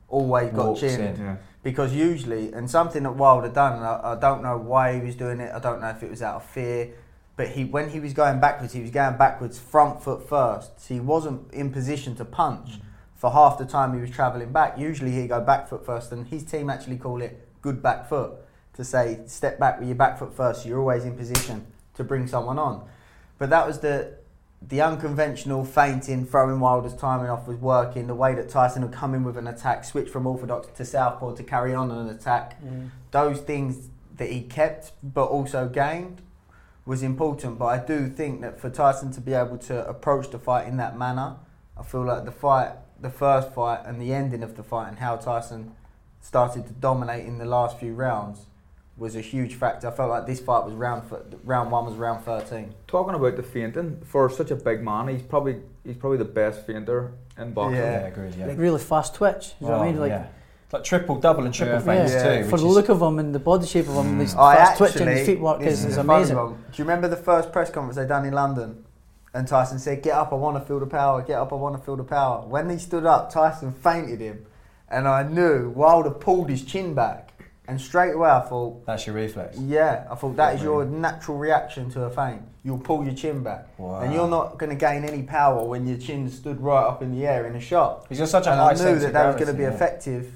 [0.09, 1.19] always got Walks chinned.
[1.19, 1.25] in.
[1.25, 1.37] Yeah.
[1.63, 5.17] Because usually, and something that Wilder done, and I, I don't know why he was
[5.17, 5.51] doing it.
[5.55, 6.91] I don't know if it was out of fear,
[7.37, 10.81] but he when he was going backwards, he was going backwards front foot first.
[10.83, 12.79] So he wasn't in position to punch
[13.19, 14.79] for half the time he was travelling back.
[14.79, 18.33] Usually he'd go back foot first, and his team actually call it good back foot
[18.75, 20.63] to say step back with your back foot first.
[20.63, 22.89] So you're always in position to bring someone on.
[23.37, 24.17] But that was the
[24.61, 28.07] the unconventional feinting, throwing Wilder's timing off was working.
[28.09, 31.35] The way that Tyson would come in with an attack, switch from orthodox to southpaw
[31.35, 32.61] to carry on an attack.
[32.63, 32.91] Mm.
[33.13, 36.23] Those things that he kept but also gained
[36.85, 37.59] was important.
[37.59, 40.77] But I do think that for Tyson to be able to approach the fight in
[40.79, 41.37] that manner,
[41.77, 44.99] I feel like the fight, the first fight, and the ending of the fight, and
[44.99, 45.73] how Tyson
[46.21, 48.47] started to dominate in the last few rounds
[48.97, 49.87] was a huge factor.
[49.87, 52.75] I felt like this fight was round f- round one was round thirteen.
[52.89, 56.67] Talking about the feinting for such a big man, he's probably he's probably the best
[56.67, 57.77] feinter in boxing.
[57.77, 58.01] Yeah.
[58.01, 58.35] Yeah, agreed.
[58.35, 58.47] Yeah.
[58.57, 59.55] Really fast twitch.
[59.61, 60.01] You know what I mean?
[60.01, 60.27] Like, yeah.
[60.73, 61.81] Like triple, double, and triple Yeah.
[61.81, 62.43] feints Yeah.
[62.43, 62.49] too.
[62.51, 64.21] for the look of him and the body shape of him, Mm.
[64.21, 66.37] his I fast twitch and actually- his feet work is, is amazing.
[66.37, 68.85] Do you remember the first press conference they done in London?
[69.35, 71.23] And Tyson said, "Get up, I want to feel the power.
[71.23, 74.47] Get up, I want to feel the power." When he stood up, Tyson fainted him,
[74.89, 77.33] and I knew Wilder pulled his chin back,
[77.67, 79.59] and straight away I thought, That's your reflex.
[79.59, 82.43] "Yeah, I thought that is your natural reaction to a feint.
[82.65, 84.01] You'll pull your chin back, Wow.
[84.01, 87.13] and you're not going to gain any power when your chin stood right up in
[87.13, 89.27] the air in a shot." He's got such a And high I knew that that
[89.27, 89.71] was going to be yeah.
[89.71, 90.33] effective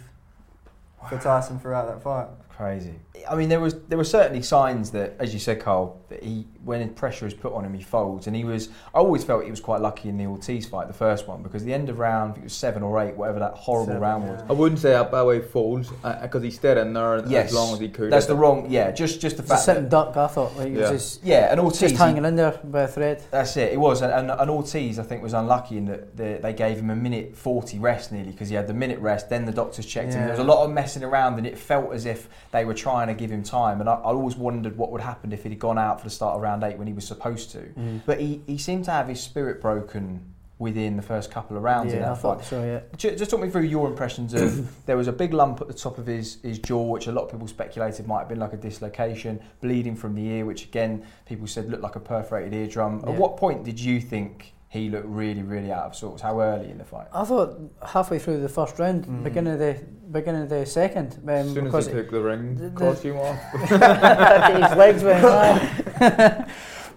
[1.09, 2.29] for Tyson throughout that fight.
[2.51, 2.95] Crazy.
[3.29, 6.47] I mean, there was there were certainly signs that, as you said, Carl, that he
[6.65, 8.27] when pressure is put on him, he folds.
[8.27, 8.69] And he was.
[8.95, 11.63] I always felt he was quite lucky in the Ortiz fight, the first one, because
[11.63, 14.01] the end of round, I think it was seven or eight, whatever that horrible Seven,
[14.03, 14.33] round yeah.
[14.33, 14.43] was.
[14.49, 17.49] I wouldn't say that by the way folds uh, because he stayed in there Yes,
[17.51, 18.11] as long as he could.
[18.11, 18.71] That's the wrong.
[18.71, 19.65] Yeah, just just the It's a fact.
[19.67, 20.57] sitting That, duck, I thought.
[20.57, 20.91] Like, Yeah.
[20.91, 21.81] just, yeah, and Ortiz.
[21.81, 23.23] just he- hanging in there by a thread.
[23.31, 23.73] That's it.
[23.73, 26.79] It was, and, and, and Ortiz, I think, was unlucky in that the, they gave
[26.79, 29.29] him a minute forty rest nearly because he had the minute rest.
[29.29, 30.23] Then the doctors checked him.
[30.23, 33.02] There was a lot of messing around, and it felt as if they were trying
[33.09, 33.81] to give him time.
[33.81, 36.37] And I, I always wondered what would happen if he'd gone out for the start
[36.37, 37.59] of round eight when he was supposed to.
[37.59, 38.01] Mm.
[38.07, 40.21] But he, he seemed to have his spirit broken
[40.59, 42.21] within the first couple of rounds in Yeah, I fight.
[42.21, 42.81] thought so, yeah.
[42.97, 45.75] Ju- Just talk me through your impressions of there was a big lump at the
[45.75, 48.53] top of his, his jaw, which a lot of people speculated might have been like
[48.53, 53.03] a dislocation, bleeding from the ear, which again people said looked like a perforated eardrum.
[53.09, 56.23] At what point did you think he looked really, really out of sorts.
[56.23, 57.07] How early in the fight?
[57.13, 59.23] I thought halfway through the first round, mm.
[59.23, 61.19] beginning of the beginning of the second.
[61.25, 63.39] Um, as soon as he took the ring, the, caught you off.
[63.53, 63.71] his
[64.79, 66.47] legs went high.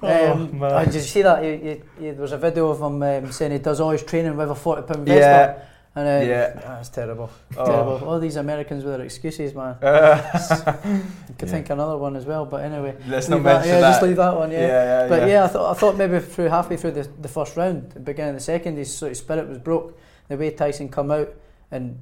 [0.02, 1.44] Oh, um, oh, did you see that?
[1.44, 4.04] You, you, you, there was a video of him um, saying he does all his
[4.04, 5.66] training with a 40 pound vest yeah.
[5.98, 6.54] And, uh, Yeah.
[6.54, 7.30] That's terrible.
[7.58, 7.66] Oh.
[7.66, 8.08] Terrible.
[8.10, 9.76] All these Americans with their excuses, man.
[9.82, 11.54] You could Yeah.
[11.54, 12.96] think another one as well, but anyway.
[13.08, 13.90] let's not Leave that, yeah, that.
[13.92, 14.60] just leave that one, yeah.
[14.60, 17.92] yeah, But yeah, I thought I thought maybe through halfway through the, the first round,
[17.92, 19.98] the beginning of the second, his sort of spirit was broke.
[20.28, 21.34] The way Tyson come out
[21.72, 21.98] and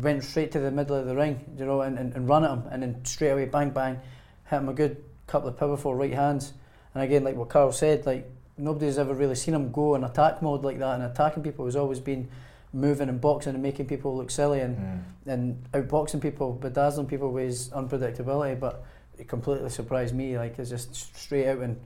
[0.00, 2.50] went straight to the middle of the ring, you know, and, and, and run at
[2.50, 4.00] him, and then straight away bang bang,
[4.48, 4.96] hit him a good
[5.26, 6.54] couple of powerful right hands.
[6.94, 10.40] And again, like what Carl said, like nobody's ever really seen him go in attack
[10.40, 12.28] mode like that, and attacking people has always been
[12.72, 15.32] moving and boxing and making people look silly and Mm.
[15.32, 18.58] and outboxing people, bedazzling people with his unpredictability.
[18.58, 18.82] But
[19.18, 20.38] it completely surprised me.
[20.38, 21.78] Like it's just straight out and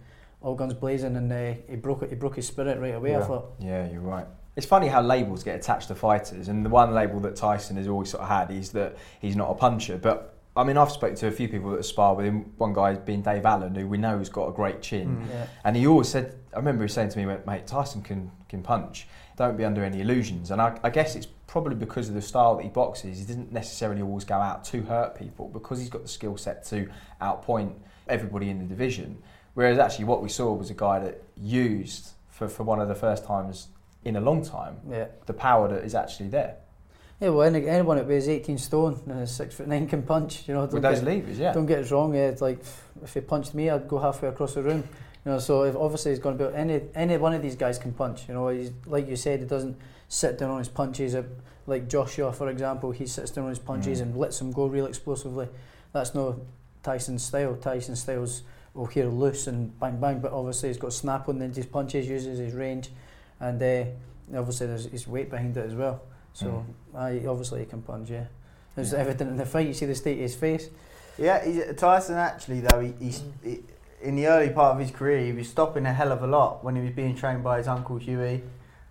[0.42, 2.10] all guns blazing, and uh, he broke it.
[2.10, 3.14] He broke his spirit right away.
[3.14, 3.24] I Yeah.
[3.26, 4.26] thought, Yeah, you're right.
[4.54, 7.88] It's funny how labels get attached to fighters, and the one label that Tyson has
[7.88, 9.98] always sort of had is that he's not a puncher.
[9.98, 12.52] But I mean, I've spoken to a few people that spar with him.
[12.56, 15.28] One guy being Dave Allen, who we know has got a great chin, Mm.
[15.28, 18.00] yeah, and he always said, I remember he saying to me, he went, "Mate, Tyson
[18.00, 19.06] can can punch.
[19.36, 22.56] Don't be under any illusions." And I, I guess it's probably because of the style
[22.56, 23.18] that he boxes.
[23.18, 26.64] He doesn't necessarily always go out to hurt people because he's got the skill set
[26.66, 26.88] to
[27.20, 27.74] outpoint
[28.08, 29.22] everybody in the division.
[29.54, 32.94] Whereas actually, what we saw was a guy that used for, for one of the
[32.94, 33.68] first times
[34.04, 35.06] in a long time yeah.
[35.26, 36.54] the power that is actually there
[37.20, 40.46] Yeah, well, any, anyone that weighs 18 stone and is six foot nine can punch.
[40.46, 41.38] You know, don't with those get, levers.
[41.38, 42.14] Yeah, don't get us wrong.
[42.14, 42.60] Yeah, it's like
[43.02, 44.84] if he punched me, I'd go halfway across the room.
[45.26, 47.78] You know, so if obviously he's going to be any any one of these guys
[47.78, 48.28] can punch.
[48.28, 49.76] You know, he's like you said, he doesn't
[50.08, 51.14] sit down on his punches.
[51.14, 51.24] Uh,
[51.66, 54.02] Like Joshua, for example, he sits down on his punches Mm.
[54.02, 55.48] and lets them go real explosively.
[55.92, 56.40] That's no
[56.84, 57.56] Tyson's style.
[57.56, 61.52] Tyson's style's well here loose and bang bang, but obviously he's got snap on Then
[61.52, 62.90] his punches, uses his range,
[63.40, 63.84] and uh,
[64.38, 66.02] obviously there's his weight behind it as well.
[66.34, 68.10] So aye, obviously he can punch.
[68.10, 68.26] Yeah,
[68.76, 68.98] it's Yeah.
[69.00, 69.66] evident in the fight.
[69.66, 70.68] You see the state of his face.
[71.18, 73.58] Yeah, he's, Tyson actually though he, he's he,
[74.06, 76.62] in the early part of his career he was stopping a hell of a lot
[76.62, 78.42] when he was being trained by his uncle Hughie,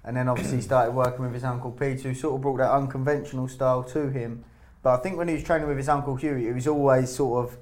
[0.04, 3.48] and then obviously started working with his uncle Pete, who sort of brought that unconventional
[3.48, 4.44] style to him.
[4.84, 7.46] But I think when he was training with his uncle Hughie, it was always sort
[7.46, 7.58] of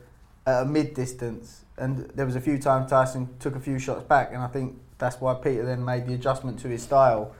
[0.47, 4.03] at a mid distance, and there was a few times Tyson took a few shots
[4.03, 7.35] back, and I think that's why Peter then made the adjustment to his style.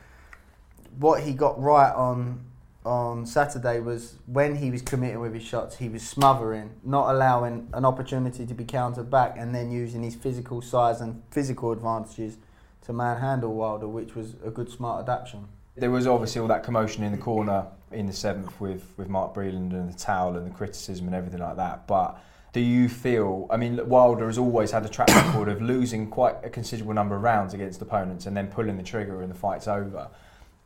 [1.00, 2.40] What he got right on
[2.86, 7.70] on Saturday was when he was committing with his shots, he was smothering, not allowing
[7.74, 12.38] an opportunity to be countered back, and then using his physical size and physical advantages
[12.82, 15.48] to manhandle Wilder, which was a good smart adaptation.
[15.76, 19.34] There was obviously all that commotion in the corner in the seventh with, with Mark
[19.34, 21.88] Breland and the towel and the criticism and everything like that.
[21.88, 22.20] But
[22.52, 23.48] do you feel?
[23.50, 27.16] I mean, Wilder has always had a track record of losing quite a considerable number
[27.16, 30.10] of rounds against opponents and then pulling the trigger and the fight's over.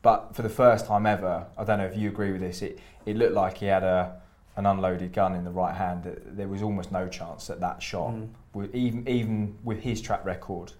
[0.01, 2.62] But for the first time ever, I don't know if you agree with this.
[2.62, 4.21] It it looked like he had a
[4.55, 6.03] an unloaded gun in the right hand.
[6.25, 8.29] There was almost no chance that that shot, Mm.
[8.53, 10.73] would, even even with his track record,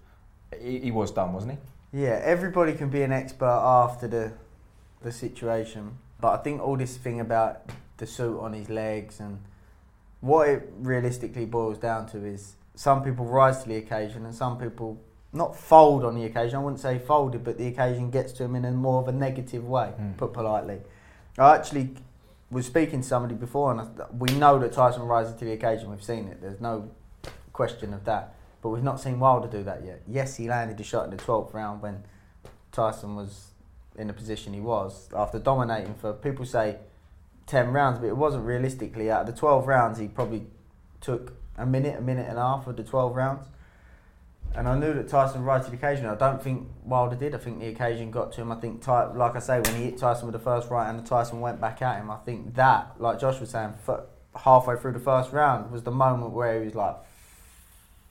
[0.60, 2.02] he, he was done, wasn't he?
[2.04, 3.46] Yeah, everybody can be an expert
[3.82, 4.32] after the
[5.02, 9.38] the situation, but I think all this thing about the suit on his legs and
[10.20, 14.58] what it realistically boils down to is some people rise to the occasion and some
[14.58, 14.98] people
[15.32, 16.56] not fold on the occasion.
[16.58, 19.12] I wouldn't say folded, but the occasion gets to him in a more of a
[19.12, 20.16] negative way, Mm.
[20.16, 20.80] put politely.
[21.38, 21.94] I actually
[22.50, 23.86] was speaking to somebody before, and I,
[24.16, 25.90] we know that Tyson rises to the occasion.
[25.90, 26.40] We've seen it.
[26.40, 26.90] There's no
[27.52, 28.34] question of that.
[28.62, 30.02] But we've not seen Wilder do that yet.
[30.08, 32.04] Yes, he landed a shot in the 12th round when
[32.72, 33.50] Tyson was
[33.96, 36.76] in the position he was after dominating for people say
[37.46, 39.10] 10 rounds, but it wasn't realistically.
[39.10, 40.46] Out of the 12 rounds, he probably
[41.00, 43.46] took a minute, a minute and a half of the 12 rounds.
[44.56, 46.06] And I knew that Tyson rose to the occasion.
[46.06, 47.34] I don't think Wilder did.
[47.34, 48.50] I think the occasion got to him.
[48.50, 51.04] I think, Ty, like I say, when he hit Tyson with the first right and
[51.06, 54.00] Tyson went back at him, I think that, like Josh was saying, f-
[54.34, 56.96] halfway through the first round was the moment where he was like,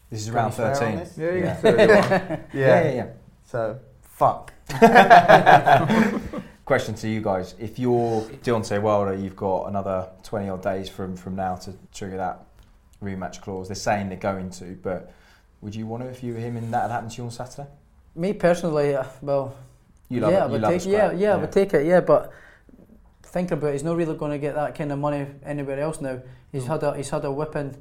[0.10, 0.96] This is Can round we thirteen.
[0.98, 1.18] this?
[1.18, 1.56] Yeah, Yeah.
[1.56, 2.42] can say what you want.
[2.54, 2.92] yeah, yeah.
[2.94, 3.08] yeah.
[3.46, 4.54] So, fuck.
[6.66, 11.16] Question to you guys: If you're Deontay Wilder, you've got another twenty odd days from
[11.16, 12.46] from now to trigger that
[13.02, 13.70] rematch clause.
[13.70, 15.14] They're saying they're going to, but
[15.62, 17.32] would you want to if you were him and that had happened to you on
[17.32, 17.68] Saturday?
[18.16, 19.56] Me personally, uh, well,
[20.10, 20.42] You love yeah, it.
[20.42, 21.20] I You would love a take, yeah, scrap.
[21.22, 22.32] yeah, I would take it, yeah, but
[23.24, 26.00] think about it, he's not really going to get that kind of money anywhere else
[26.02, 26.20] now.
[26.52, 26.68] He's Mm.
[26.68, 27.76] had a he's had a whipping,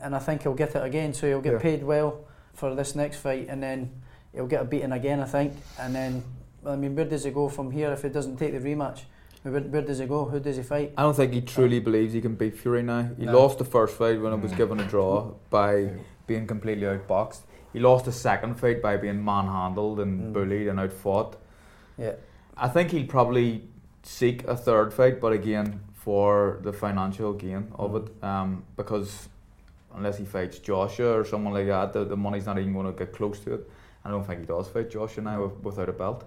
[0.00, 1.14] and I think he'll get it again.
[1.14, 1.58] So he'll get Yeah.
[1.60, 2.20] paid well
[2.52, 3.90] for this next fight, and then
[4.34, 5.52] he'll get a beating again, I think.
[5.78, 6.24] And then,
[6.62, 9.02] well, I mean, where does he go from here if he doesn't take the rematch?
[9.44, 10.24] Where, where does he go?
[10.24, 10.92] Who does he fight?
[10.98, 13.08] I don't think he truly believes he can beat Fury now.
[13.16, 13.38] He No.
[13.40, 14.56] lost the first fight when it was Mm.
[14.56, 15.90] given a draw by
[16.28, 17.40] being completely outboxed.
[17.72, 20.32] He lost the second fight by being manhandled and Mm.
[20.32, 21.36] bullied and outfought.
[21.96, 22.12] Yeah,
[22.56, 23.64] I think he'll probably
[24.04, 27.96] seek a third fight, but again for the financial gain of Mm.
[28.06, 29.28] it, um, because
[29.94, 32.92] unless he fights Joshua or someone like that, the, the money's not even going to
[32.92, 33.70] get close to it.
[34.04, 36.24] I don't think he does fight Joshua now without a belt.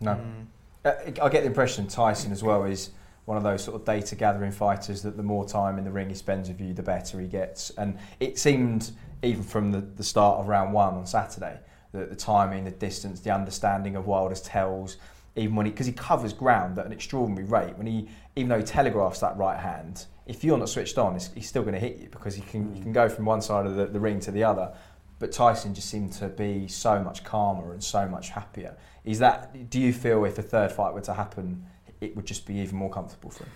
[0.00, 0.12] No.
[0.12, 0.46] Mm.
[0.84, 2.90] Uh, I get the impression Tyson as well is
[3.24, 6.08] one of those sort of data gathering fighters that the more time in the ring
[6.08, 7.70] he spends with you, the better he gets.
[7.70, 11.58] And it seemed, even from the, the start of round one on Saturday,
[11.92, 14.98] that the timing, the distance, the understanding of Wilder's tells,
[15.36, 18.58] even when he, because he covers ground at an extraordinary rate, when he, even though
[18.58, 21.80] he telegraphs that right hand, if you're not switched on, he's, he's still going to
[21.80, 22.94] hit you because he can, you can mm.
[22.94, 24.72] go from one side of the, the ring to the other.
[25.18, 28.76] But Tyson just seemed to be so much calmer and so much happier.
[29.04, 29.70] Is that?
[29.70, 31.64] Do you feel if a third fight were to happen,
[32.04, 33.52] it would just be even more comfortable for him?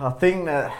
[0.00, 0.72] I think that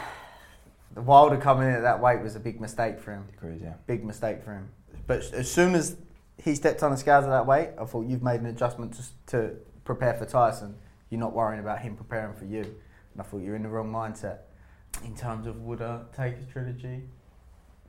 [0.94, 3.24] the Wilder coming in at that weight was a big mistake for him.
[3.36, 3.60] Agreed.
[3.62, 3.74] Yeah.
[3.86, 4.68] Big mistake for him.
[5.06, 5.96] But as soon as
[6.42, 9.02] he stepped on the scales at that weight, I thought you've made an adjustment to,
[9.32, 10.76] to prepare for Tyson.
[11.10, 12.60] You're not worrying about him preparing for you.
[12.62, 14.38] And I thought you're in the wrong mindset.
[15.04, 17.02] In terms of would I take a trilogy?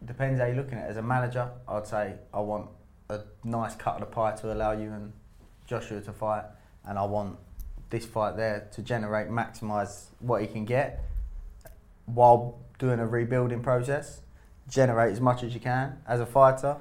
[0.05, 0.91] Depends how you're looking at it.
[0.91, 2.69] As a manager, I'd say I want
[3.09, 5.11] a nice cut of the pie to allow you and
[5.65, 6.43] Joshua to fight,
[6.85, 7.37] and I want
[7.89, 11.03] this fight there to generate, maximise what he can get
[12.05, 14.21] while doing a rebuilding process.
[14.69, 15.97] Generate as much as you can.
[16.07, 16.77] As a fighter,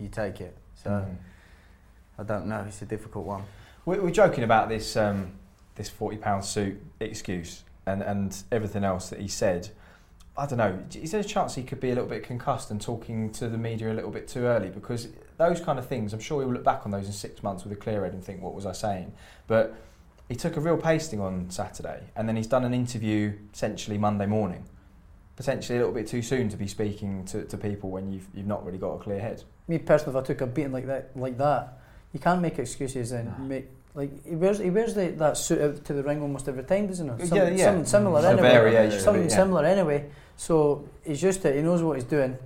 [0.00, 0.56] you take it.
[0.74, 1.16] So Mm.
[2.18, 2.64] I don't know.
[2.66, 3.44] It's a difficult one.
[3.84, 5.32] We we're joking about this um,
[5.76, 9.70] this forty pound suit excuse and, and everything else that he said.
[10.36, 10.78] I don't know.
[10.94, 13.58] Is there a chance he could be a little bit concussed and talking to the
[13.58, 14.68] media a little bit too early?
[14.68, 17.64] Because those kind of things, I'm sure he'll look back on those in six months
[17.64, 19.12] with a clear head and think, "What was I saying?"
[19.46, 19.74] But
[20.28, 24.26] he took a real pasting on Saturday, and then he's done an interview essentially Monday
[24.26, 24.64] morning.
[25.36, 28.46] Potentially a little bit too soon to be speaking to, to people when you've you've
[28.46, 29.42] not really got a clear head.
[29.68, 31.78] Me personally, if I took a beating like that, like that,
[32.12, 35.84] you can't make excuses and make like he wears he wears the, that suit out
[35.84, 37.26] to the ring almost every time, doesn't he?
[37.26, 37.64] Some- Yeah, yeah.
[37.64, 38.36] Something similar mm-hmm.
[38.36, 38.70] Some anyway.
[38.70, 39.36] variation Something yeah.
[39.36, 40.10] similar anyway.
[40.36, 41.56] So he's used to it.
[41.56, 42.36] He knows what he's doing.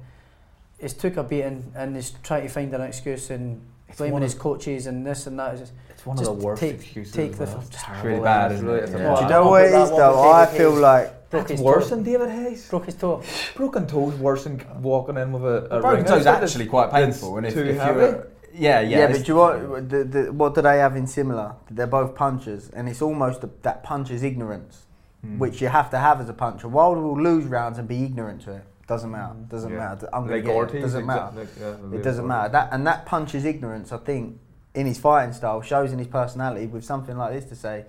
[0.79, 3.61] He's took a beating and he's trying to find an excuse and
[3.99, 5.53] blaming one of- his coaches and this and that.
[5.53, 7.13] It's just, It's one Just of the worst take- excuses.
[7.13, 7.59] take as the- well.
[7.61, 8.89] it's It's really bad, isn't really- it?
[8.91, 8.97] Yeah.
[8.97, 10.17] Do bad- you know put what it that is one though?
[10.27, 10.81] with I feel Haye's.
[10.81, 11.95] like broke his That's worse toe.
[11.95, 12.69] than David Haye's.
[12.69, 13.23] Broke his toe.
[13.57, 16.05] Broken toes worse than walking in with a, a Broken ring.
[16.05, 18.01] toe's actually quite that's painful, and if, too if heavy.
[18.01, 19.89] you're yeah, yeah, Yeah, but do you what?
[19.89, 21.55] The, the, what do they have in similar?
[21.71, 24.83] They're both punchers, and it's almost a, that puncher's ignorance,
[25.25, 25.39] Hmm.
[25.39, 26.69] which you have to have as a puncher.
[26.69, 28.65] Wilder will lose rounds and be ignorant to it.
[28.93, 29.35] Doesn't matter.
[29.49, 29.79] Doesn't Yeah.
[29.79, 30.09] matter.
[30.13, 30.81] I'm gonna get it.
[30.83, 31.31] Doesn't exa- matter.
[31.37, 32.49] like, yeah, It doesn't matter.
[32.51, 34.39] That and that punches ignorance, I think,
[34.75, 36.67] in his fighting style, shows in his personality.
[36.67, 37.87] With something like this to say,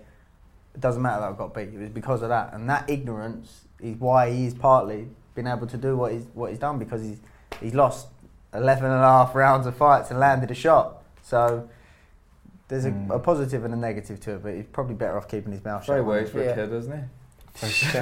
[0.76, 1.70] it doesn't matter that I got beat.
[1.74, 5.78] It was because of that, and that ignorance is why he's partly been able to
[5.78, 7.20] do what he's what he's done because he's
[7.60, 8.08] he's lost
[8.54, 11.02] 11 and a half rounds of fights and landed a shot.
[11.22, 11.68] So
[12.70, 13.10] there's a, Mm.
[13.14, 15.84] a positive and a negative to it, but he's probably better off keeping his mouth
[15.84, 15.96] shut.
[15.96, 16.52] Very wise for Yeah.
[16.52, 17.04] a kid, isn't he?
[17.62, 17.94] I've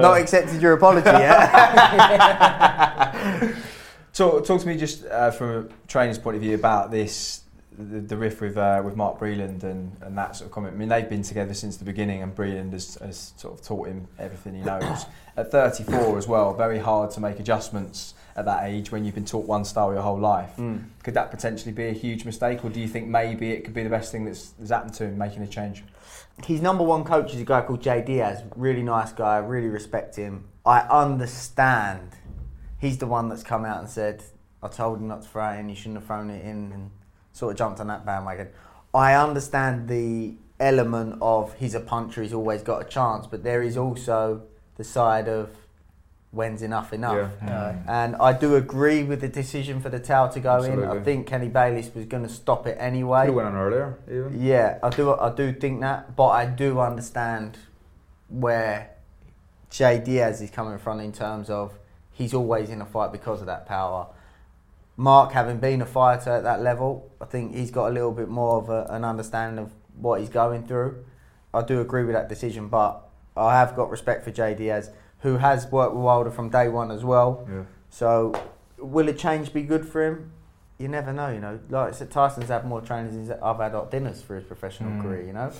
[0.00, 1.40] not accepted your apology yet.
[4.12, 7.42] Talk, talk to me just uh, from a trainer's point of view about this,
[7.80, 10.74] the, the riff with uh, with Mark Breland and, and that sort of comment.
[10.74, 13.88] I mean, they've been together since the beginning, and Breland has, has sort of taught
[13.88, 15.06] him everything he knows.
[15.36, 19.24] at 34 as well, very hard to make adjustments at that age when you've been
[19.24, 20.52] taught one style your whole life.
[20.56, 20.84] Mm.
[21.02, 23.82] Could that potentially be a huge mistake, or do you think maybe it could be
[23.82, 25.82] the best thing that's, that's happened to him, making a change?
[26.46, 28.38] His number one coach is a guy called Jay Deas.
[28.56, 29.38] Really nice guy.
[29.38, 30.48] Really respect him.
[30.64, 32.12] I understand.
[32.78, 34.24] He's the one that's come out and said,
[34.62, 35.68] "I told him not to throw it in.
[35.68, 36.90] You shouldn't have thrown it in," and
[37.32, 38.48] sort of jumped on that bandwagon.
[38.92, 42.22] I understand the element of he's a puncher.
[42.22, 44.42] He's always got a chance, but there is also
[44.76, 45.50] the side of
[46.32, 47.30] when's enough enough.
[47.42, 47.46] Aye.
[47.46, 50.84] Uh, and I do agree with the decision for the towel to go in.
[50.84, 53.22] I think Kenny Bayless was going to stop it anyway.
[53.22, 54.40] Could have went on earlier, even.
[54.40, 55.12] Yeah, I do.
[55.14, 57.58] I do think that, but I do understand
[58.28, 58.90] where
[59.70, 61.72] Jay Deas is coming from in terms of
[62.12, 64.06] he's always in a fight because of that power.
[65.00, 68.28] Mark, having been a fighter at that level, I think he's got a little bit
[68.28, 71.02] more of a, an understanding of what he's going through.
[71.54, 75.38] I do agree with that decision, but I have got respect for Jay Deas, who
[75.38, 77.48] has worked with Wilder from day one as well.
[77.50, 77.62] Yeah.
[77.88, 78.34] So,
[78.76, 80.32] will a change be good for him?
[80.76, 81.58] You never know, you know.
[81.70, 84.90] Like I said, Tyson's had more trainers than I've had at dinners for his professional
[84.90, 85.02] Mm.
[85.02, 85.50] career, you know.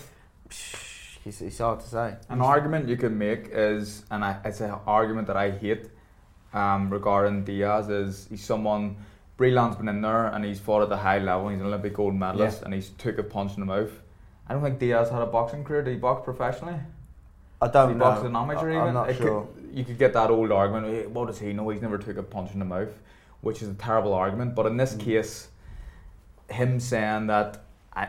[1.25, 2.17] It's, it's hard to say.
[2.29, 5.89] An argument you can make is, and I, it's an argument that I hate
[6.53, 8.97] um, regarding Deas, is he's someone.
[9.41, 11.49] Breland's been in there and he's fought at the high level.
[11.49, 12.65] He's an Olympic gold medalist Yeah.
[12.67, 13.91] and he's took a punch in the mouth.
[14.47, 15.83] I don't think Deas had a boxing career.
[15.83, 16.79] Did he box professionally?
[17.63, 18.05] I don't he know.
[18.05, 18.89] box as an amateur I- even?
[18.89, 20.87] I'm not It could- you could get that old argument.
[20.95, 21.69] "Eh, What does he know?
[21.71, 22.93] He's never took a punch in the mouth,
[23.41, 24.55] which is a terrible argument.
[24.55, 25.01] But in this Mm.
[25.01, 25.49] case,
[26.51, 27.61] him saying that
[27.95, 28.09] I,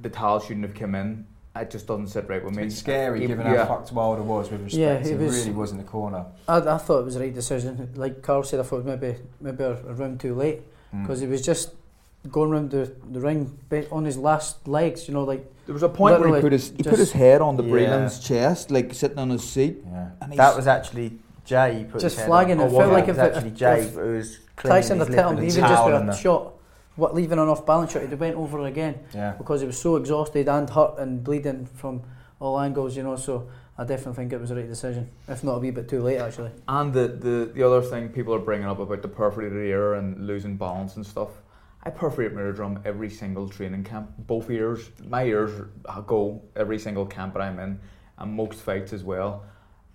[0.00, 2.62] the towel shouldn't have come in, it just doesn't sit right with It's me.
[2.64, 3.64] bit scary He- given yeah.
[3.66, 4.80] how fucked Wilder was with respect.
[4.80, 6.24] Yeah, he he was- really was in the corner.
[6.48, 7.90] I, I thought it was the right decision.
[7.94, 10.62] Like Carl said, I thought it was maybe maybe a, a round too late
[10.94, 11.02] Mm.
[11.02, 11.70] because he was just
[12.30, 13.58] going round the, the ring
[13.90, 15.08] on his last legs.
[15.08, 17.40] You know, like There was a point where he put his he put his head
[17.40, 17.72] on the Yeah.
[17.72, 20.08] Breland's chest, like sitting on his seat, Yeah.
[20.20, 21.78] and That was actually Jay.
[21.78, 22.66] He put Just his head flagging on.
[22.66, 22.72] it.
[22.72, 23.10] Oh, Felt was like it?
[23.10, 25.32] if it was it- actually Jay if who was cleaning Tyson his had lip hit
[25.38, 26.52] him, even just towel with in a shot,
[26.96, 29.32] what leaving an off balance shot, he'd went over again Yeah.
[29.38, 32.02] because he was so exhausted and hurt and bleeding from
[32.40, 32.96] all angles.
[32.96, 35.08] You know, so I definitely think it was the right decision.
[35.28, 36.50] If not a wee bit too late, actually.
[36.68, 40.26] And the, the, the other thing people are bringing up about the perforated ear and
[40.26, 41.30] losing balance and stuff.
[41.84, 44.10] I perforate my eardrum every single training camp.
[44.18, 45.50] Both ears, my ears
[46.06, 47.80] go every single camp that I'm in,
[48.18, 49.44] and most fights as well.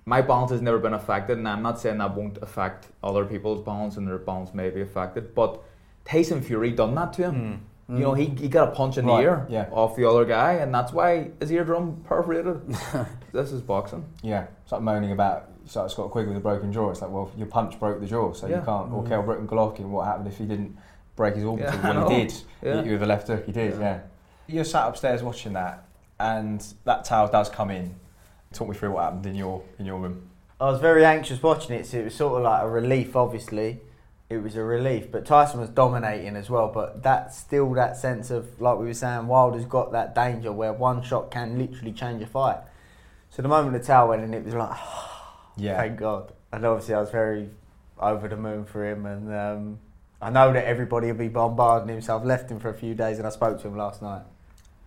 [0.06, 3.62] my balance has never been affected, and I'm not saying that won't affect other people's
[3.64, 5.34] balance, and their balance may be affected.
[5.36, 5.62] But
[6.10, 7.62] Tyson Fury done that to him.
[7.90, 9.70] You know, he, he got a punch in Right, the ear yeah.
[9.72, 12.60] off the other guy, and that's why his eardrum perforated.
[13.32, 14.04] this is boxing.
[14.22, 16.90] Yeah, it's like moaning about it's like Scott Quigg with a broken jaw.
[16.92, 18.60] It's like, well, your punch broke the jaw, so Yeah.
[18.60, 18.92] you can't.
[18.92, 19.08] Or Mm.
[19.08, 20.78] Kell Brook in Golovkin, what happened if he didn't
[21.16, 21.74] break his orbital?
[21.74, 22.24] Yeah, well, he know.
[22.28, 22.34] did.
[22.62, 22.84] Yeah.
[22.84, 23.74] He- with a left hook, he did.
[23.76, 23.80] Yeah.
[23.80, 24.00] Yeah.
[24.48, 25.86] You're sat upstairs watching that,
[26.20, 27.96] and that towel does come in.
[28.54, 30.30] Talk me through what happened in your in your room.
[30.60, 33.16] I was very anxious watching it, so it was sort of like a relief.
[33.16, 33.80] Obviously,
[34.30, 35.12] it was a relief.
[35.12, 36.70] But Tyson was dominating as well.
[36.74, 40.74] But that's still that sense of, like we were saying, Wilder's got that danger where
[40.74, 42.58] one shot can literally change a fight.
[43.30, 44.78] So the moment the towel went in, it was like,
[45.58, 45.78] Yeah.
[45.78, 46.32] thank God.
[46.52, 47.50] And obviously, I was very
[48.00, 49.06] over the moon for him.
[49.06, 49.80] And um,
[50.22, 52.96] I know that everybody will be bombarding him, so I've left him for a few
[52.96, 54.24] days, and I spoke to him last night.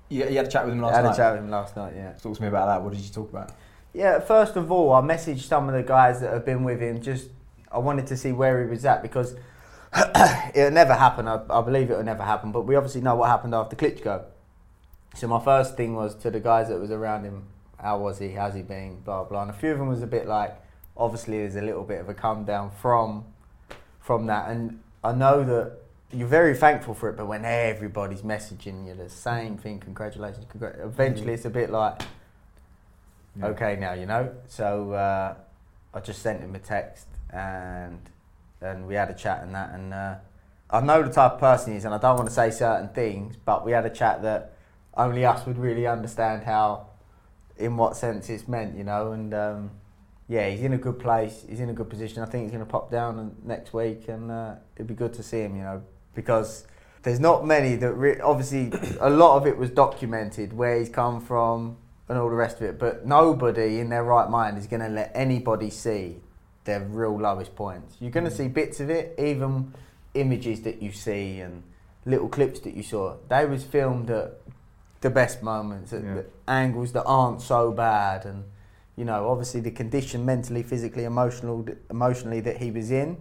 [0.09, 1.12] You, you had a chat with him last I had night.
[1.12, 1.93] a chat with him last night.
[1.97, 2.12] Yeah.
[2.12, 2.82] Talk to me about that.
[2.82, 3.53] What did you talk about?
[3.93, 7.01] Yeah, first of all, I messaged some of the guys that have been with him.
[7.03, 7.28] Just
[7.72, 9.34] I wanted to see where he was at because
[10.54, 11.28] it'll never happen.
[11.28, 12.52] I, I believe it'll never happen.
[12.52, 14.24] But we obviously know what happened after Klitschko.
[15.14, 17.44] So my first thing was to the guys that was around him.
[17.80, 18.30] How was he?
[18.32, 19.00] How's he been?
[19.00, 19.42] Blah blah.
[19.42, 20.54] And a few of them was a bit like,
[20.96, 23.24] obviously, there's a little bit of a come down from
[24.00, 24.50] from that.
[24.50, 25.78] And I know that
[26.12, 30.84] you're very thankful for it, but when everybody's messaging you the same thing, congratulations, congrat-
[30.84, 32.02] eventually it's a bit like
[33.38, 33.46] Yeah.
[33.46, 35.34] okay now you know so uh,
[35.94, 38.01] I just sent him a text and
[38.61, 40.14] and we had a chat and that and uh,
[40.70, 42.89] I know the type of person he is and I don't want to say certain
[42.89, 44.55] things but we had a chat that
[44.97, 46.89] only us would really understand how
[47.57, 49.70] in what sense it's meant you know and um,
[50.28, 52.22] yeah he's in a good place he's in a good position.
[52.22, 55.22] I think he's going to pop down next week and uh, it'd be good to
[55.22, 55.83] see him you know
[56.14, 56.66] because
[57.03, 61.20] there's not many that re- obviously a lot of it was documented where he's come
[61.20, 61.76] from
[62.09, 64.89] and all the rest of it but nobody in their right mind is going to
[64.89, 66.20] let anybody see
[66.64, 68.36] their real lowest points you're going to mm.
[68.36, 69.72] see bits of it even
[70.14, 71.62] images that you see and
[72.04, 74.38] little clips that you saw they was filmed at
[75.00, 76.14] the best moments at Yeah.
[76.14, 78.44] the angles that aren't so bad and
[78.96, 83.16] you know obviously the condition mentally physically emotional emotionally that he was in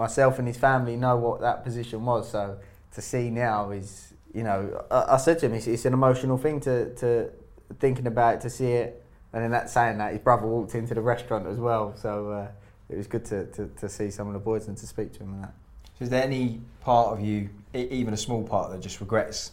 [0.00, 2.30] myself and his family know what that position was.
[2.30, 2.58] So
[2.94, 6.38] to see now is, you know, I, I said to him, it's, it's an emotional
[6.38, 7.30] thing to, to
[7.78, 8.99] thinking about it, to see it.
[9.32, 11.94] And then that saying that, his brother walked into the restaurant as well.
[11.96, 12.48] So uh,
[12.88, 15.20] it was good to, to, to see some of the boys and to speak to
[15.20, 15.54] him and that.
[15.98, 19.52] So is there any part of you, e- even a small part, that just regrets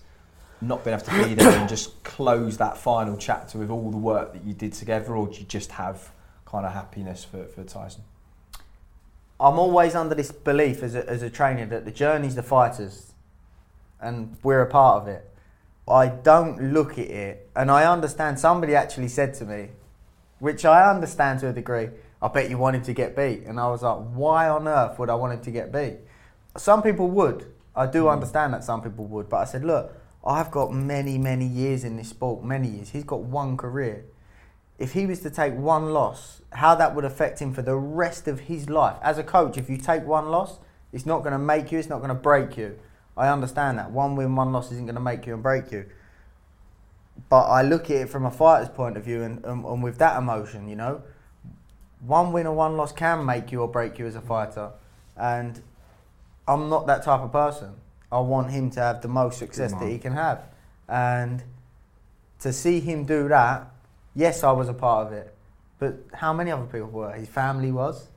[0.62, 3.98] not being able to be there and just close that final chapter with all the
[3.98, 6.10] work that you did together, or do you just have
[6.46, 8.02] kind of happiness for, for Tyson?
[9.40, 13.14] I'm always under this belief as a, as a trainer that the journey's the fighters
[14.02, 15.30] and we're a part of it.
[15.90, 19.70] I don't look at it, and I understand somebody actually said to me,
[20.40, 21.90] which I understand to a degree,
[22.22, 23.44] I bet you want him to get beat.
[23.44, 25.98] And I was like, why on earth would I want him to get beat?
[26.58, 27.46] Some people would.
[27.76, 28.14] I do mm.
[28.14, 29.30] understand that some people would.
[29.30, 29.94] But I said, look,
[30.26, 32.90] I've got many, many years in this sport, many years.
[32.90, 34.04] He's got one career
[34.80, 38.28] if he was to take one loss, how that would affect him for the rest
[38.28, 38.98] of his life.
[39.02, 40.60] As a coach, if you take one loss,
[40.94, 42.78] it's not going to make you, it's not going to break you.
[43.18, 43.92] I understand that.
[43.92, 45.86] One win, one loss isn't going to make you and break you.
[47.30, 49.98] But I look at it from a fighter's point of view and, and, and with
[49.98, 51.02] that emotion, you know,
[52.00, 54.72] one win or one loss can make you or break you as a fighter.
[55.16, 55.62] And
[56.48, 57.74] I'm not that type of person.
[58.12, 60.44] I want him to have the most success that he can have.
[60.88, 61.44] And
[62.40, 63.68] to see him do that,
[64.16, 65.36] yes, I was a part of it.
[65.80, 67.12] But how many other people were?
[67.14, 68.08] His family was.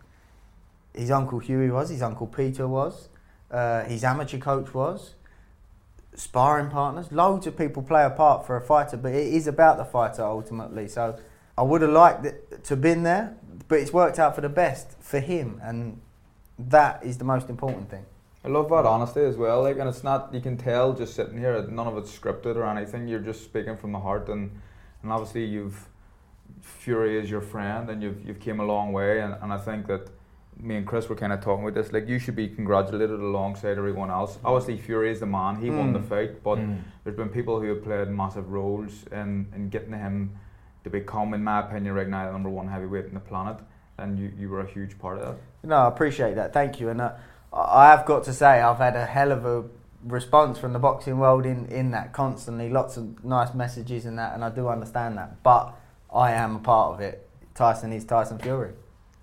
[0.95, 1.89] His uncle Hughie was.
[1.89, 3.09] His uncle Peter was.
[3.51, 5.15] Uh, his amateur coach was.
[6.15, 7.11] Sparring partners.
[7.13, 10.23] Loads of people play a part for a fighter, but it is about the fighter
[10.23, 10.89] ultimately.
[10.89, 11.19] So
[11.57, 13.37] I would have liked to been there,
[13.69, 16.01] but it's worked out for the best for him, and
[16.59, 18.05] that is the most important thing.
[18.45, 19.63] I love that honesty as well.
[19.63, 21.63] Like, and it's not you can tell just sitting here.
[21.69, 23.07] None of it's scripted or anything.
[23.09, 24.51] You're just speaking from the heart, and
[25.03, 25.87] and obviously you've
[26.63, 29.21] Fury is your friend, and you've you've came a long way.
[29.21, 30.09] And, and I think that
[30.63, 31.93] me and Chris were kind of talking about this.
[31.93, 34.39] Like, you should be congratulated alongside everyone else.
[34.45, 35.57] Obviously, Fury is the man.
[35.57, 36.09] He won the Mm.
[36.09, 36.79] fight, but Mm.
[37.05, 40.31] there's been people who have played massive roles in in getting him
[40.85, 43.57] to become, in my opinion, right now the number one heavyweight in the planet.
[43.99, 45.37] And you, you were a huge part of that.
[45.69, 46.53] No, I appreciate that.
[46.55, 46.89] Thank you.
[46.89, 47.13] And uh,
[47.53, 49.65] I have got to say, I've had a hell of a
[50.07, 52.71] response from the boxing world in, in that constantly.
[52.71, 55.43] Lots of nice messages and that, and I do understand that.
[55.43, 55.75] But
[56.15, 57.29] I am a part of it.
[57.55, 58.71] Tyson is Tyson Fury.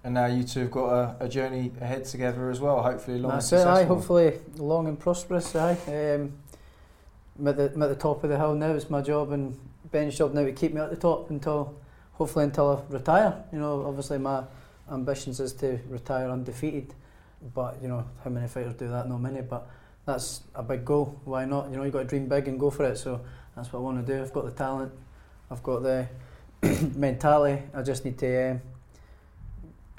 [0.08, 0.88] and now you two have got
[1.20, 2.82] a, a journey ahead together as well.
[2.82, 3.76] Hopefully, long That's and successful.
[3.76, 5.54] It, aye, hopefully, long and prosperous.
[5.54, 5.78] Aye.
[5.86, 6.32] Um,
[7.38, 8.72] I'm, at the, I'm at the top of the hill now.
[8.72, 9.60] It's my job and
[9.92, 11.76] Ben's job now to keep me at the top until,
[12.14, 13.44] hopefully, until I retire.
[13.52, 14.46] You know, obviously, my
[14.90, 16.94] ambitions is to retire undefeated,
[17.54, 19.10] but you know how many fighters do that?
[19.10, 19.70] Not many, but
[20.06, 21.20] that's a big goal.
[21.26, 21.70] Why not?
[21.70, 22.98] You know, you got to dream big and go for it.
[22.98, 23.20] So
[23.58, 24.22] that's what I want to do.
[24.22, 24.94] I've got the talent,
[25.52, 26.08] I've got the
[26.96, 27.62] mentality.
[27.74, 28.52] I just need to.
[28.52, 28.62] Um,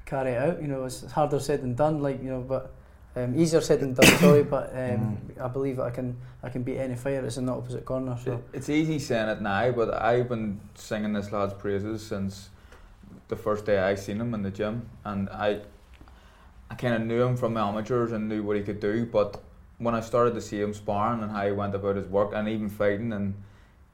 [0.08, 0.60] carry it out.
[0.62, 2.00] You know, it's harder said than done.
[2.02, 2.72] Like you know, but
[3.16, 4.06] um, easier said than done.
[4.18, 7.46] sorry, but um, I believe that I can I can beat any fighter that's in
[7.46, 8.16] the opposite corner.
[8.24, 12.48] So It's easy saying it now, but I've been singing this lad's praises since
[13.28, 15.60] the first day I seen him in the gym, and I,
[16.70, 19.04] I kind of knew him from the amateurs and knew what he could do.
[19.04, 19.42] But
[19.78, 22.48] when I started to see him sparring and how he went about his work and
[22.48, 23.34] even fighting, and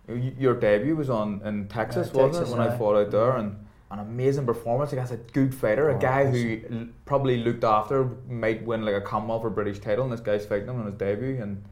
[0.09, 2.57] y- your debut was on in Texas, Yeah, wasn't Texas, it?
[2.59, 2.79] When I aye.
[2.79, 3.64] fought out there, and
[3.95, 8.05] an amazing performance against a good fighter, a Oh, guy who l- probably looked after
[8.29, 10.95] might win like a Commonwealth or British title, and this guy's fighting him on his
[10.95, 11.63] debut, and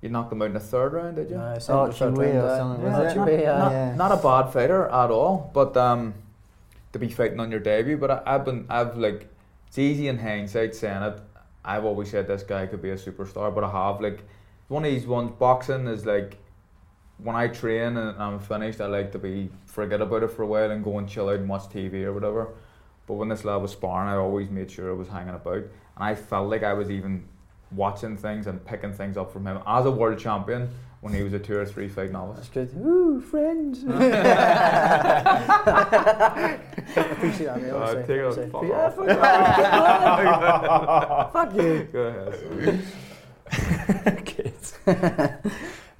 [0.00, 1.36] you knocked him out in the third round, did you?
[1.58, 2.56] second, Archie third Wee round, or aye.
[2.58, 3.18] something, Yeah, was it?
[3.18, 3.94] Archie not, not, Yeah.
[3.94, 6.14] not a bad fighter at all, but um,
[6.92, 7.96] to be fighting on your debut.
[7.96, 9.28] But I, I've been, I've like,
[9.68, 11.20] it's easy in hindsight saying it.
[11.64, 14.20] I've always said this guy could be a superstar, but I have like
[14.68, 15.30] one of these ones.
[15.38, 16.36] Boxing is like
[17.22, 20.46] when I train and I'm finished, I like to be forget about it for a
[20.46, 22.48] while and go and chill out and watch TV or whatever.
[23.06, 25.68] But when this lad was sparring, I always made sure I was hanging about, and
[25.98, 27.24] I felt like I was even
[27.72, 30.70] watching things and picking things up from him as a world champion
[31.00, 32.36] when he was a two or three fight novice.
[32.36, 32.70] That's good.
[32.80, 33.82] Ooh, friends.
[33.82, 34.12] Appreciate
[37.46, 37.70] that, mate.
[37.70, 38.02] Uh, honestly.
[38.02, 38.50] take it Honestly.
[38.50, 38.94] fuck Yeah, off.
[41.32, 41.88] fuck Fuck you.
[41.92, 42.02] Go
[43.54, 44.24] ahead.
[44.24, 44.78] Kids.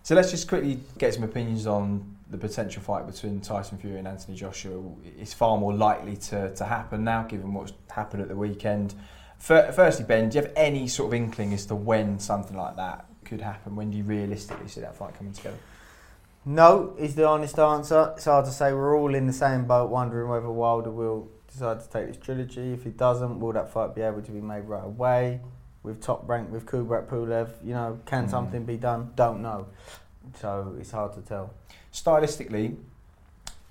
[0.02, 4.08] So let's just quickly get some opinions on the potential fight between Tyson Fury and
[4.08, 4.82] Anthony Joshua.
[5.18, 8.94] It's far more likely to, to happen now, given what's happened at the weekend.
[9.38, 13.06] Firstly, Ben, do you have any sort of inkling as to when something like that
[13.24, 13.76] could happen?
[13.76, 15.58] When do you realistically see that fight coming together?
[16.44, 18.12] No, is the honest answer.
[18.16, 18.72] It's hard to say.
[18.72, 22.72] We're all in the same boat, wondering whether Wilder will decide to take this trilogy.
[22.72, 25.40] If he doesn't, will that fight be able to be made right away?
[25.82, 28.30] With top rank, with Kubrat Pulev, you know, can Mm.
[28.30, 29.10] something be done?
[29.16, 29.66] Don't know.
[30.40, 31.50] So it's hard to tell.
[31.92, 32.76] Stylistically,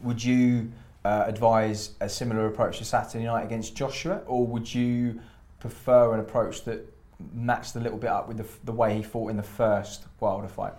[0.02, 0.72] would you
[1.06, 5.20] uh, advise a similar approach to Saturday night against Joshua, or would you
[5.60, 6.86] prefer an approach that
[7.34, 10.06] matched a little bit up with the, f- the way he fought in the first
[10.20, 10.74] Wilder fight?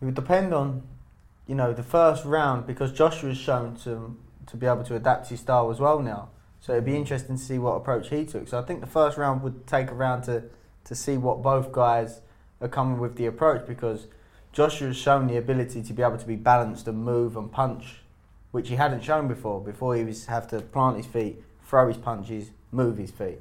[0.00, 0.82] It would depend on,
[1.46, 4.16] you know, the first round because Joshua's shown to
[4.46, 6.28] to be able to adapt his style as well now.
[6.60, 8.48] So it'd be interesting to see what approach he took.
[8.48, 10.42] So I think the first round would take a round to
[10.90, 12.20] to see what both guys
[12.60, 14.08] are coming with the approach because
[14.52, 18.00] Joshua's shown the ability to be able to be balanced and move and punch,
[18.50, 19.60] which he hadn't shown before.
[19.60, 23.38] Before he was have to plant his feet, throw his punches, move his feet.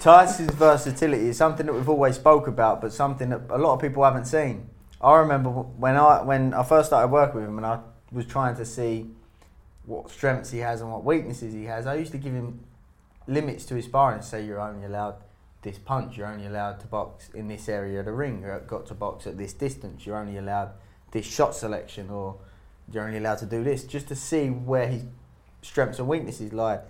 [0.00, 3.80] Tyson's versatility is something that we've always spoke about, but something that a lot of
[3.80, 4.68] people haven't seen.
[5.00, 7.78] I remember when I when I first started working with him and I
[8.10, 9.06] was trying to see
[9.86, 11.86] what strengths he has and what weaknesses he has.
[11.86, 12.58] I used to give him
[13.28, 14.20] limits to his sparring.
[14.22, 15.14] Say you're only allowed
[15.62, 16.16] this punch.
[16.16, 18.42] You're only allowed to box in this area of the ring.
[18.42, 20.06] You've got to box at this distance.
[20.06, 20.72] You're only allowed
[21.10, 22.36] this shot selection, or
[22.92, 25.04] you're only allowed to do this, just to see where his
[25.62, 26.80] strengths and weaknesses lie.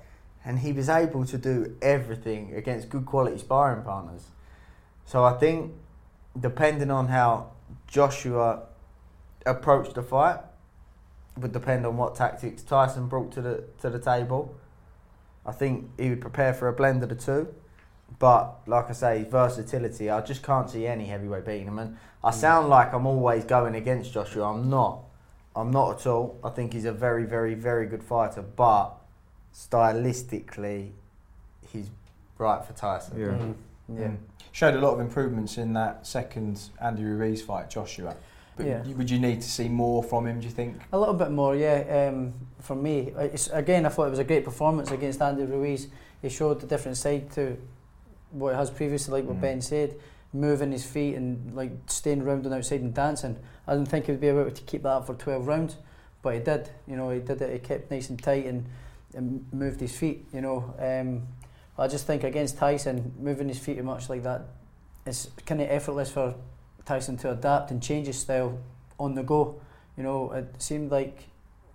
[0.45, 4.27] And he was able to do everything against good quality sparring partners.
[5.05, 5.73] So I think,
[6.39, 7.53] depending on how
[7.87, 8.63] Joshua
[9.47, 10.41] approached the fight,
[11.37, 14.55] would depend on what tactics Tyson brought to the to the table.
[15.47, 17.55] I think he would prepare for a blend of the two.
[18.19, 21.79] But like I say, versatility, I just can't see any heavyweight beating him.
[21.79, 24.53] And I sound like I'm always going against Joshua.
[24.53, 25.05] I'm not.
[25.55, 26.39] I'm not at all.
[26.43, 28.43] I think he's a very, very, very good fighter.
[28.43, 28.95] But
[29.55, 30.91] stylistically,
[31.73, 31.91] he's
[32.39, 33.19] right for Tyson.
[33.21, 33.27] Yeah.
[33.27, 33.55] Mm,
[33.89, 34.07] yeah.
[34.09, 34.17] Mm.
[34.53, 38.17] Showed a lot of improvements in that second Andy Ruiz fight, Joshua.
[38.57, 38.83] But Yeah.
[38.97, 40.41] would you need to see more from him?
[40.41, 40.81] Do you think?
[40.93, 42.09] A little bit more, yeah.
[42.11, 45.87] Um, for me, it's, again, I thought it was a great performance against Andy Ruiz.
[46.21, 47.57] He showed the different side to
[48.31, 49.41] what he has previously, like what Mm.
[49.41, 49.97] Ben said,
[50.33, 53.37] moving his feet and like staying round and outside and dancing.
[53.67, 55.77] I didn't think he would be able to keep that up for 12 rounds,
[56.23, 56.71] but he did.
[56.87, 57.53] You know, he did it.
[57.53, 58.67] He kept nice and tight and,
[59.15, 60.27] and moved his feet.
[60.33, 61.27] You know, um,
[61.79, 64.43] I just think against Tyson, moving his feet too much like that,
[65.07, 66.35] it's kind of effortless for
[66.85, 68.59] Tyson to adapt and change his style
[68.99, 69.61] on the go.
[69.97, 71.25] You know, it seemed like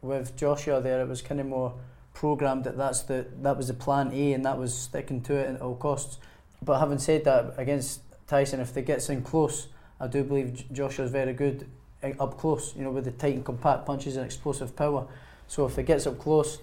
[0.01, 1.73] with Joshua there, it was kind of more
[2.13, 5.55] programmed that that's the that was the plan A and that was sticking to it
[5.55, 6.17] at all costs.
[6.63, 9.67] But having said that, against Tyson, if they get in close,
[9.99, 11.67] I do believe J- Joshua's very good
[12.01, 12.75] eh, up close.
[12.75, 15.07] You know, with the tight and compact punches and explosive power.
[15.47, 16.59] So if it gets up close,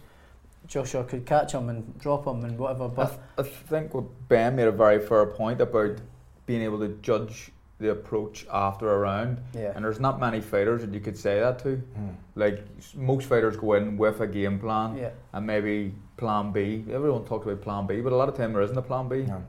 [0.67, 2.85] Joshua could catch him and drop him and whatever.
[2.85, 5.99] I, But th- I think what Ben made a very fair point about
[6.47, 9.39] being able to judge the approach after a round.
[9.55, 9.73] Yeah.
[9.75, 11.83] And there's not many fighters that you could say that to.
[11.99, 12.15] Mm.
[12.35, 15.11] Like most fighters go in with a game plan Yeah.
[15.33, 16.85] and maybe plan B.
[16.93, 19.23] Everyone talks about plan B, but a lot of time there isn't a plan B.
[19.23, 19.43] No.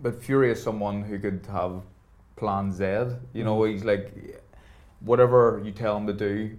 [0.00, 1.82] But Fury is someone who could have
[2.36, 2.84] plan Z.
[3.32, 3.72] You know, Mm.
[3.72, 4.42] he's like
[5.00, 6.56] whatever you tell him to do,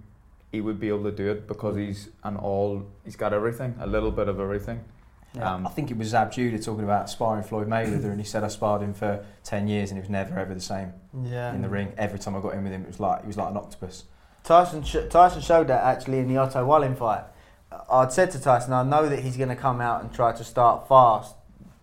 [0.52, 2.84] he would be able to do it because he's an all.
[3.04, 4.80] He's got everything, a little bit of everything.
[5.34, 5.54] Yeah.
[5.54, 8.42] Um, I think it was Zab Judah talking about sparring Floyd Mayweather, and he said
[8.42, 11.52] I sparred him for ten years, and he was never ever the same Yeah.
[11.54, 11.92] in the ring.
[11.96, 14.04] Every time I got in with him, it was like he was like an octopus.
[14.42, 17.24] Tyson sh- Tyson showed that actually in the Otto Wallin fight.
[17.88, 20.42] I'd said to Tyson, I know that he's going to come out and try to
[20.42, 21.36] start fast,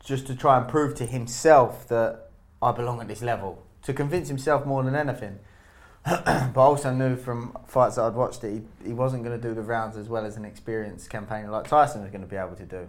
[0.07, 2.29] just to try and prove to himself that
[2.61, 5.39] I belong at this level, to convince himself more than anything.
[6.05, 9.47] but I also knew from fights that I'd watched that he, he wasn't going to
[9.47, 12.37] do the rounds as well as an experienced campaigner like Tyson was going to be
[12.37, 12.87] able to do.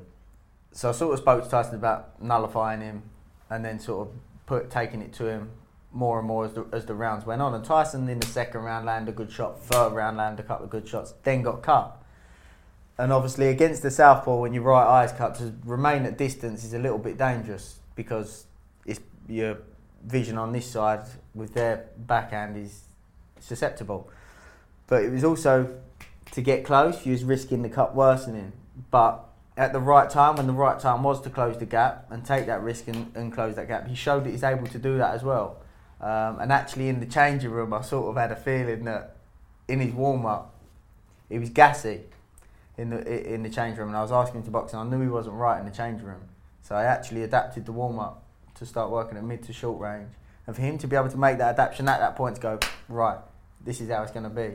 [0.70, 3.02] So I sort of spoke to Tyson about nullifying him,
[3.50, 4.14] and then sort of
[4.46, 5.50] put taking it to him
[5.90, 7.52] more and more as the, as the rounds went on.
[7.52, 10.66] And Tyson in the second round landed a good shot, third round landed a couple
[10.66, 11.97] of good shots, then got cut.
[12.98, 16.74] And obviously against the southpaw, when your right eye's cut, to remain at distance is
[16.74, 18.46] a little bit dangerous because
[18.86, 19.58] it's your
[20.04, 22.82] vision on this side with their backhand is
[23.38, 24.10] susceptible.
[24.88, 25.78] But it was also
[26.32, 28.52] to get close, you was risking the cut worsening.
[28.90, 29.24] But
[29.56, 32.46] at the right time, when the right time was to close the gap and take
[32.46, 35.14] that risk and, and close that gap, he showed that he's able to do that
[35.14, 35.62] as well.
[36.00, 39.16] Um, and actually, in the changing room, I sort of had a feeling that
[39.68, 40.54] in his warm up,
[41.28, 42.02] he was gassy
[42.78, 44.84] in the in the change room, and I was asking him to box, and I
[44.84, 46.20] knew he wasn't right in the change room.
[46.62, 48.22] So I actually adapted the warm up
[48.54, 50.12] to start working at mid to short range,
[50.46, 52.58] and for him to be able to make that adaptation at that point to go
[52.88, 53.18] right,
[53.64, 54.54] this is how it's going to be.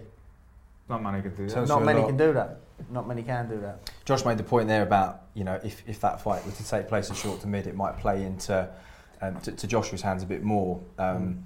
[0.90, 1.52] not many could do that.
[1.52, 2.08] So- Not many lot.
[2.08, 2.60] can do that.
[2.90, 3.92] Not many can do that.
[4.04, 6.88] Josh made the point there about you know if, if that fight was to take
[6.88, 8.68] place in short to mid, it might play into
[9.22, 10.82] um, to, to Joshua's hands a bit more.
[10.98, 11.44] Um,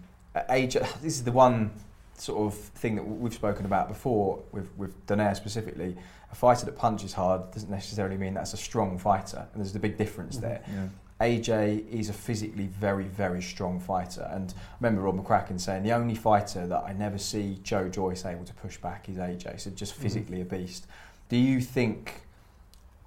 [0.49, 1.71] age, this is the one
[2.17, 5.97] sort of thing that we've spoken about before with with Donaire specifically.
[6.31, 9.79] A fighter that punches hard doesn't necessarily mean that's a strong fighter, and there's a
[9.79, 10.61] big difference there.
[10.67, 10.87] Yeah.
[11.19, 14.29] AJ is a physically very, very strong fighter.
[14.31, 18.23] And I remember Rob McCracken saying the only fighter that I never see Joe Joyce
[18.25, 19.61] able to push back is AJ.
[19.61, 20.85] So just physically a beast.
[21.29, 22.21] Do you think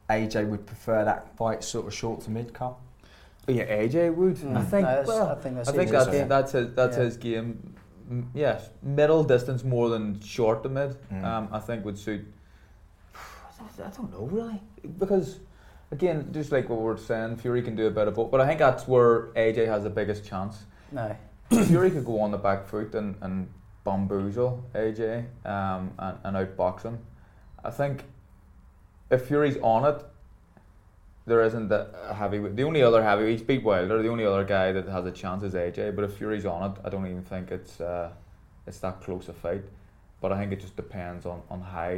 [0.08, 2.74] AJ would prefer that fight sort of short to mid cut?
[3.46, 4.36] Yeah, AJ would.
[4.36, 4.56] Mm.
[4.56, 4.86] I think.
[4.86, 6.28] That's- well, I think that's I think that's game.
[6.28, 7.02] that's his that's Yeah.
[7.04, 7.74] his game.
[8.34, 10.96] Yes, middle distance more than short to mid.
[11.12, 11.24] Mm.
[11.24, 12.26] Um, I think would suit.
[13.82, 14.60] I don't know really
[14.98, 15.40] because
[15.90, 18.40] again, just like what we were saying, Fury can do a bit of both, but
[18.40, 20.64] I think that's where AJ has the biggest chance.
[20.92, 21.16] No.
[21.64, 23.48] Fury could go on the back foot and, and
[23.84, 26.98] bamboozle AJ um, and, and outbox him.
[27.64, 28.04] I think
[29.10, 30.04] if Fury's on it,
[31.26, 32.56] there isn't a a heavyweight.
[32.56, 34.02] The only other heavyweight, he's beat Wilder.
[34.02, 35.94] The only other guy that has a chance is AJ.
[35.94, 38.10] But if Fury's on it, I don't even think it's uh,
[38.66, 39.62] it's that close a fight.
[40.20, 41.96] But I think it just depends on, on how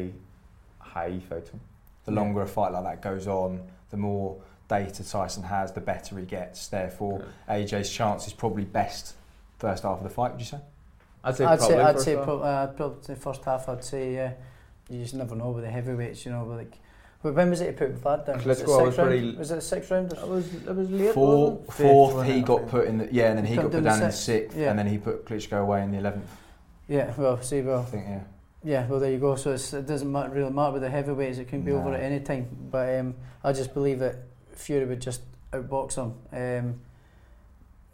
[0.79, 1.61] how he fights him.
[2.05, 4.37] The longer a fight like that goes on, the more
[4.69, 6.67] data Tyson has, the better he gets.
[6.69, 9.15] Therefore, AJ's chance is probably best
[9.59, 10.33] first half of the fight.
[10.33, 10.59] Would you say?
[11.25, 12.25] I'd say I'd probably say I'd first say half.
[12.25, 13.69] pro- uh, probably the first half.
[13.69, 14.33] I'd say yeah.
[14.91, 16.45] You just never know with the heavyweights, you know.
[16.45, 16.73] But like,
[17.23, 18.45] well, when was it he put Vlad down?
[18.45, 19.09] Was it Klitschko, I was sixth round?
[19.11, 20.13] pretty- Was it the sixth round?
[20.13, 21.15] It was it was late.
[21.15, 21.67] Four, wasn't it?
[21.73, 22.71] Fifth, fourth, wasn't he it, got think?
[22.71, 24.59] put in the yeah, and then he Put got put down the in sixth, sixth,
[24.59, 24.71] yeah.
[24.71, 26.29] and then he put Klitschko away in the eleventh.
[26.89, 27.13] Yeah.
[27.17, 28.21] Well, see, I well, think yeah.
[28.65, 29.35] Yeah, well, there you go.
[29.37, 31.39] So it doesn't matter, really matter with the heavyweights.
[31.39, 31.79] It can be no.
[31.79, 32.49] over at any time.
[32.71, 34.17] But um, I just believe that
[34.55, 36.15] Fury would just outbox him.
[36.33, 36.81] Um,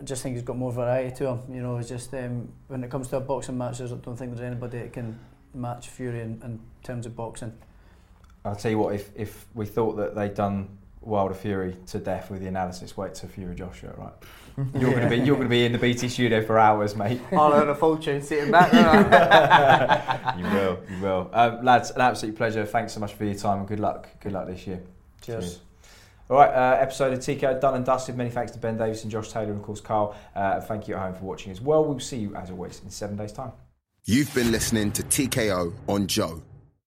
[0.01, 1.41] I just think he's got more variety to him.
[1.51, 4.37] You know, it's just um, when it comes to a boxing match, I don't think
[4.37, 5.19] there's anybody that can
[5.55, 7.53] match Fury in, in terms of boxing.
[8.45, 10.69] I'll tell you what, if, if we thought that they'd done
[11.09, 14.13] Wilder Fury to death with the analysis, wait till Fury Joshua, right?
[14.81, 17.21] You're gonna be you're gonna be in the BT studio for hours, mate.
[17.33, 18.73] I'll earn a fortune sitting back.
[18.73, 21.31] won't you will, you will.
[21.33, 22.67] Um, lads, an absolute pleasure.
[22.67, 24.09] Thanks so much for your time and good luck.
[24.19, 24.83] Good luck this year.
[25.23, 25.61] Cheers.
[26.29, 28.17] All right, uh, episode of TKO done and dusted.
[28.17, 30.17] Many thanks to Ben Davison and Josh Taylor and of course Carl.
[30.35, 31.85] Uh, thank you at home for watching as well.
[31.85, 33.53] We'll see you as always in seven days' time.
[34.07, 36.43] You've been listening to TKO on Joe.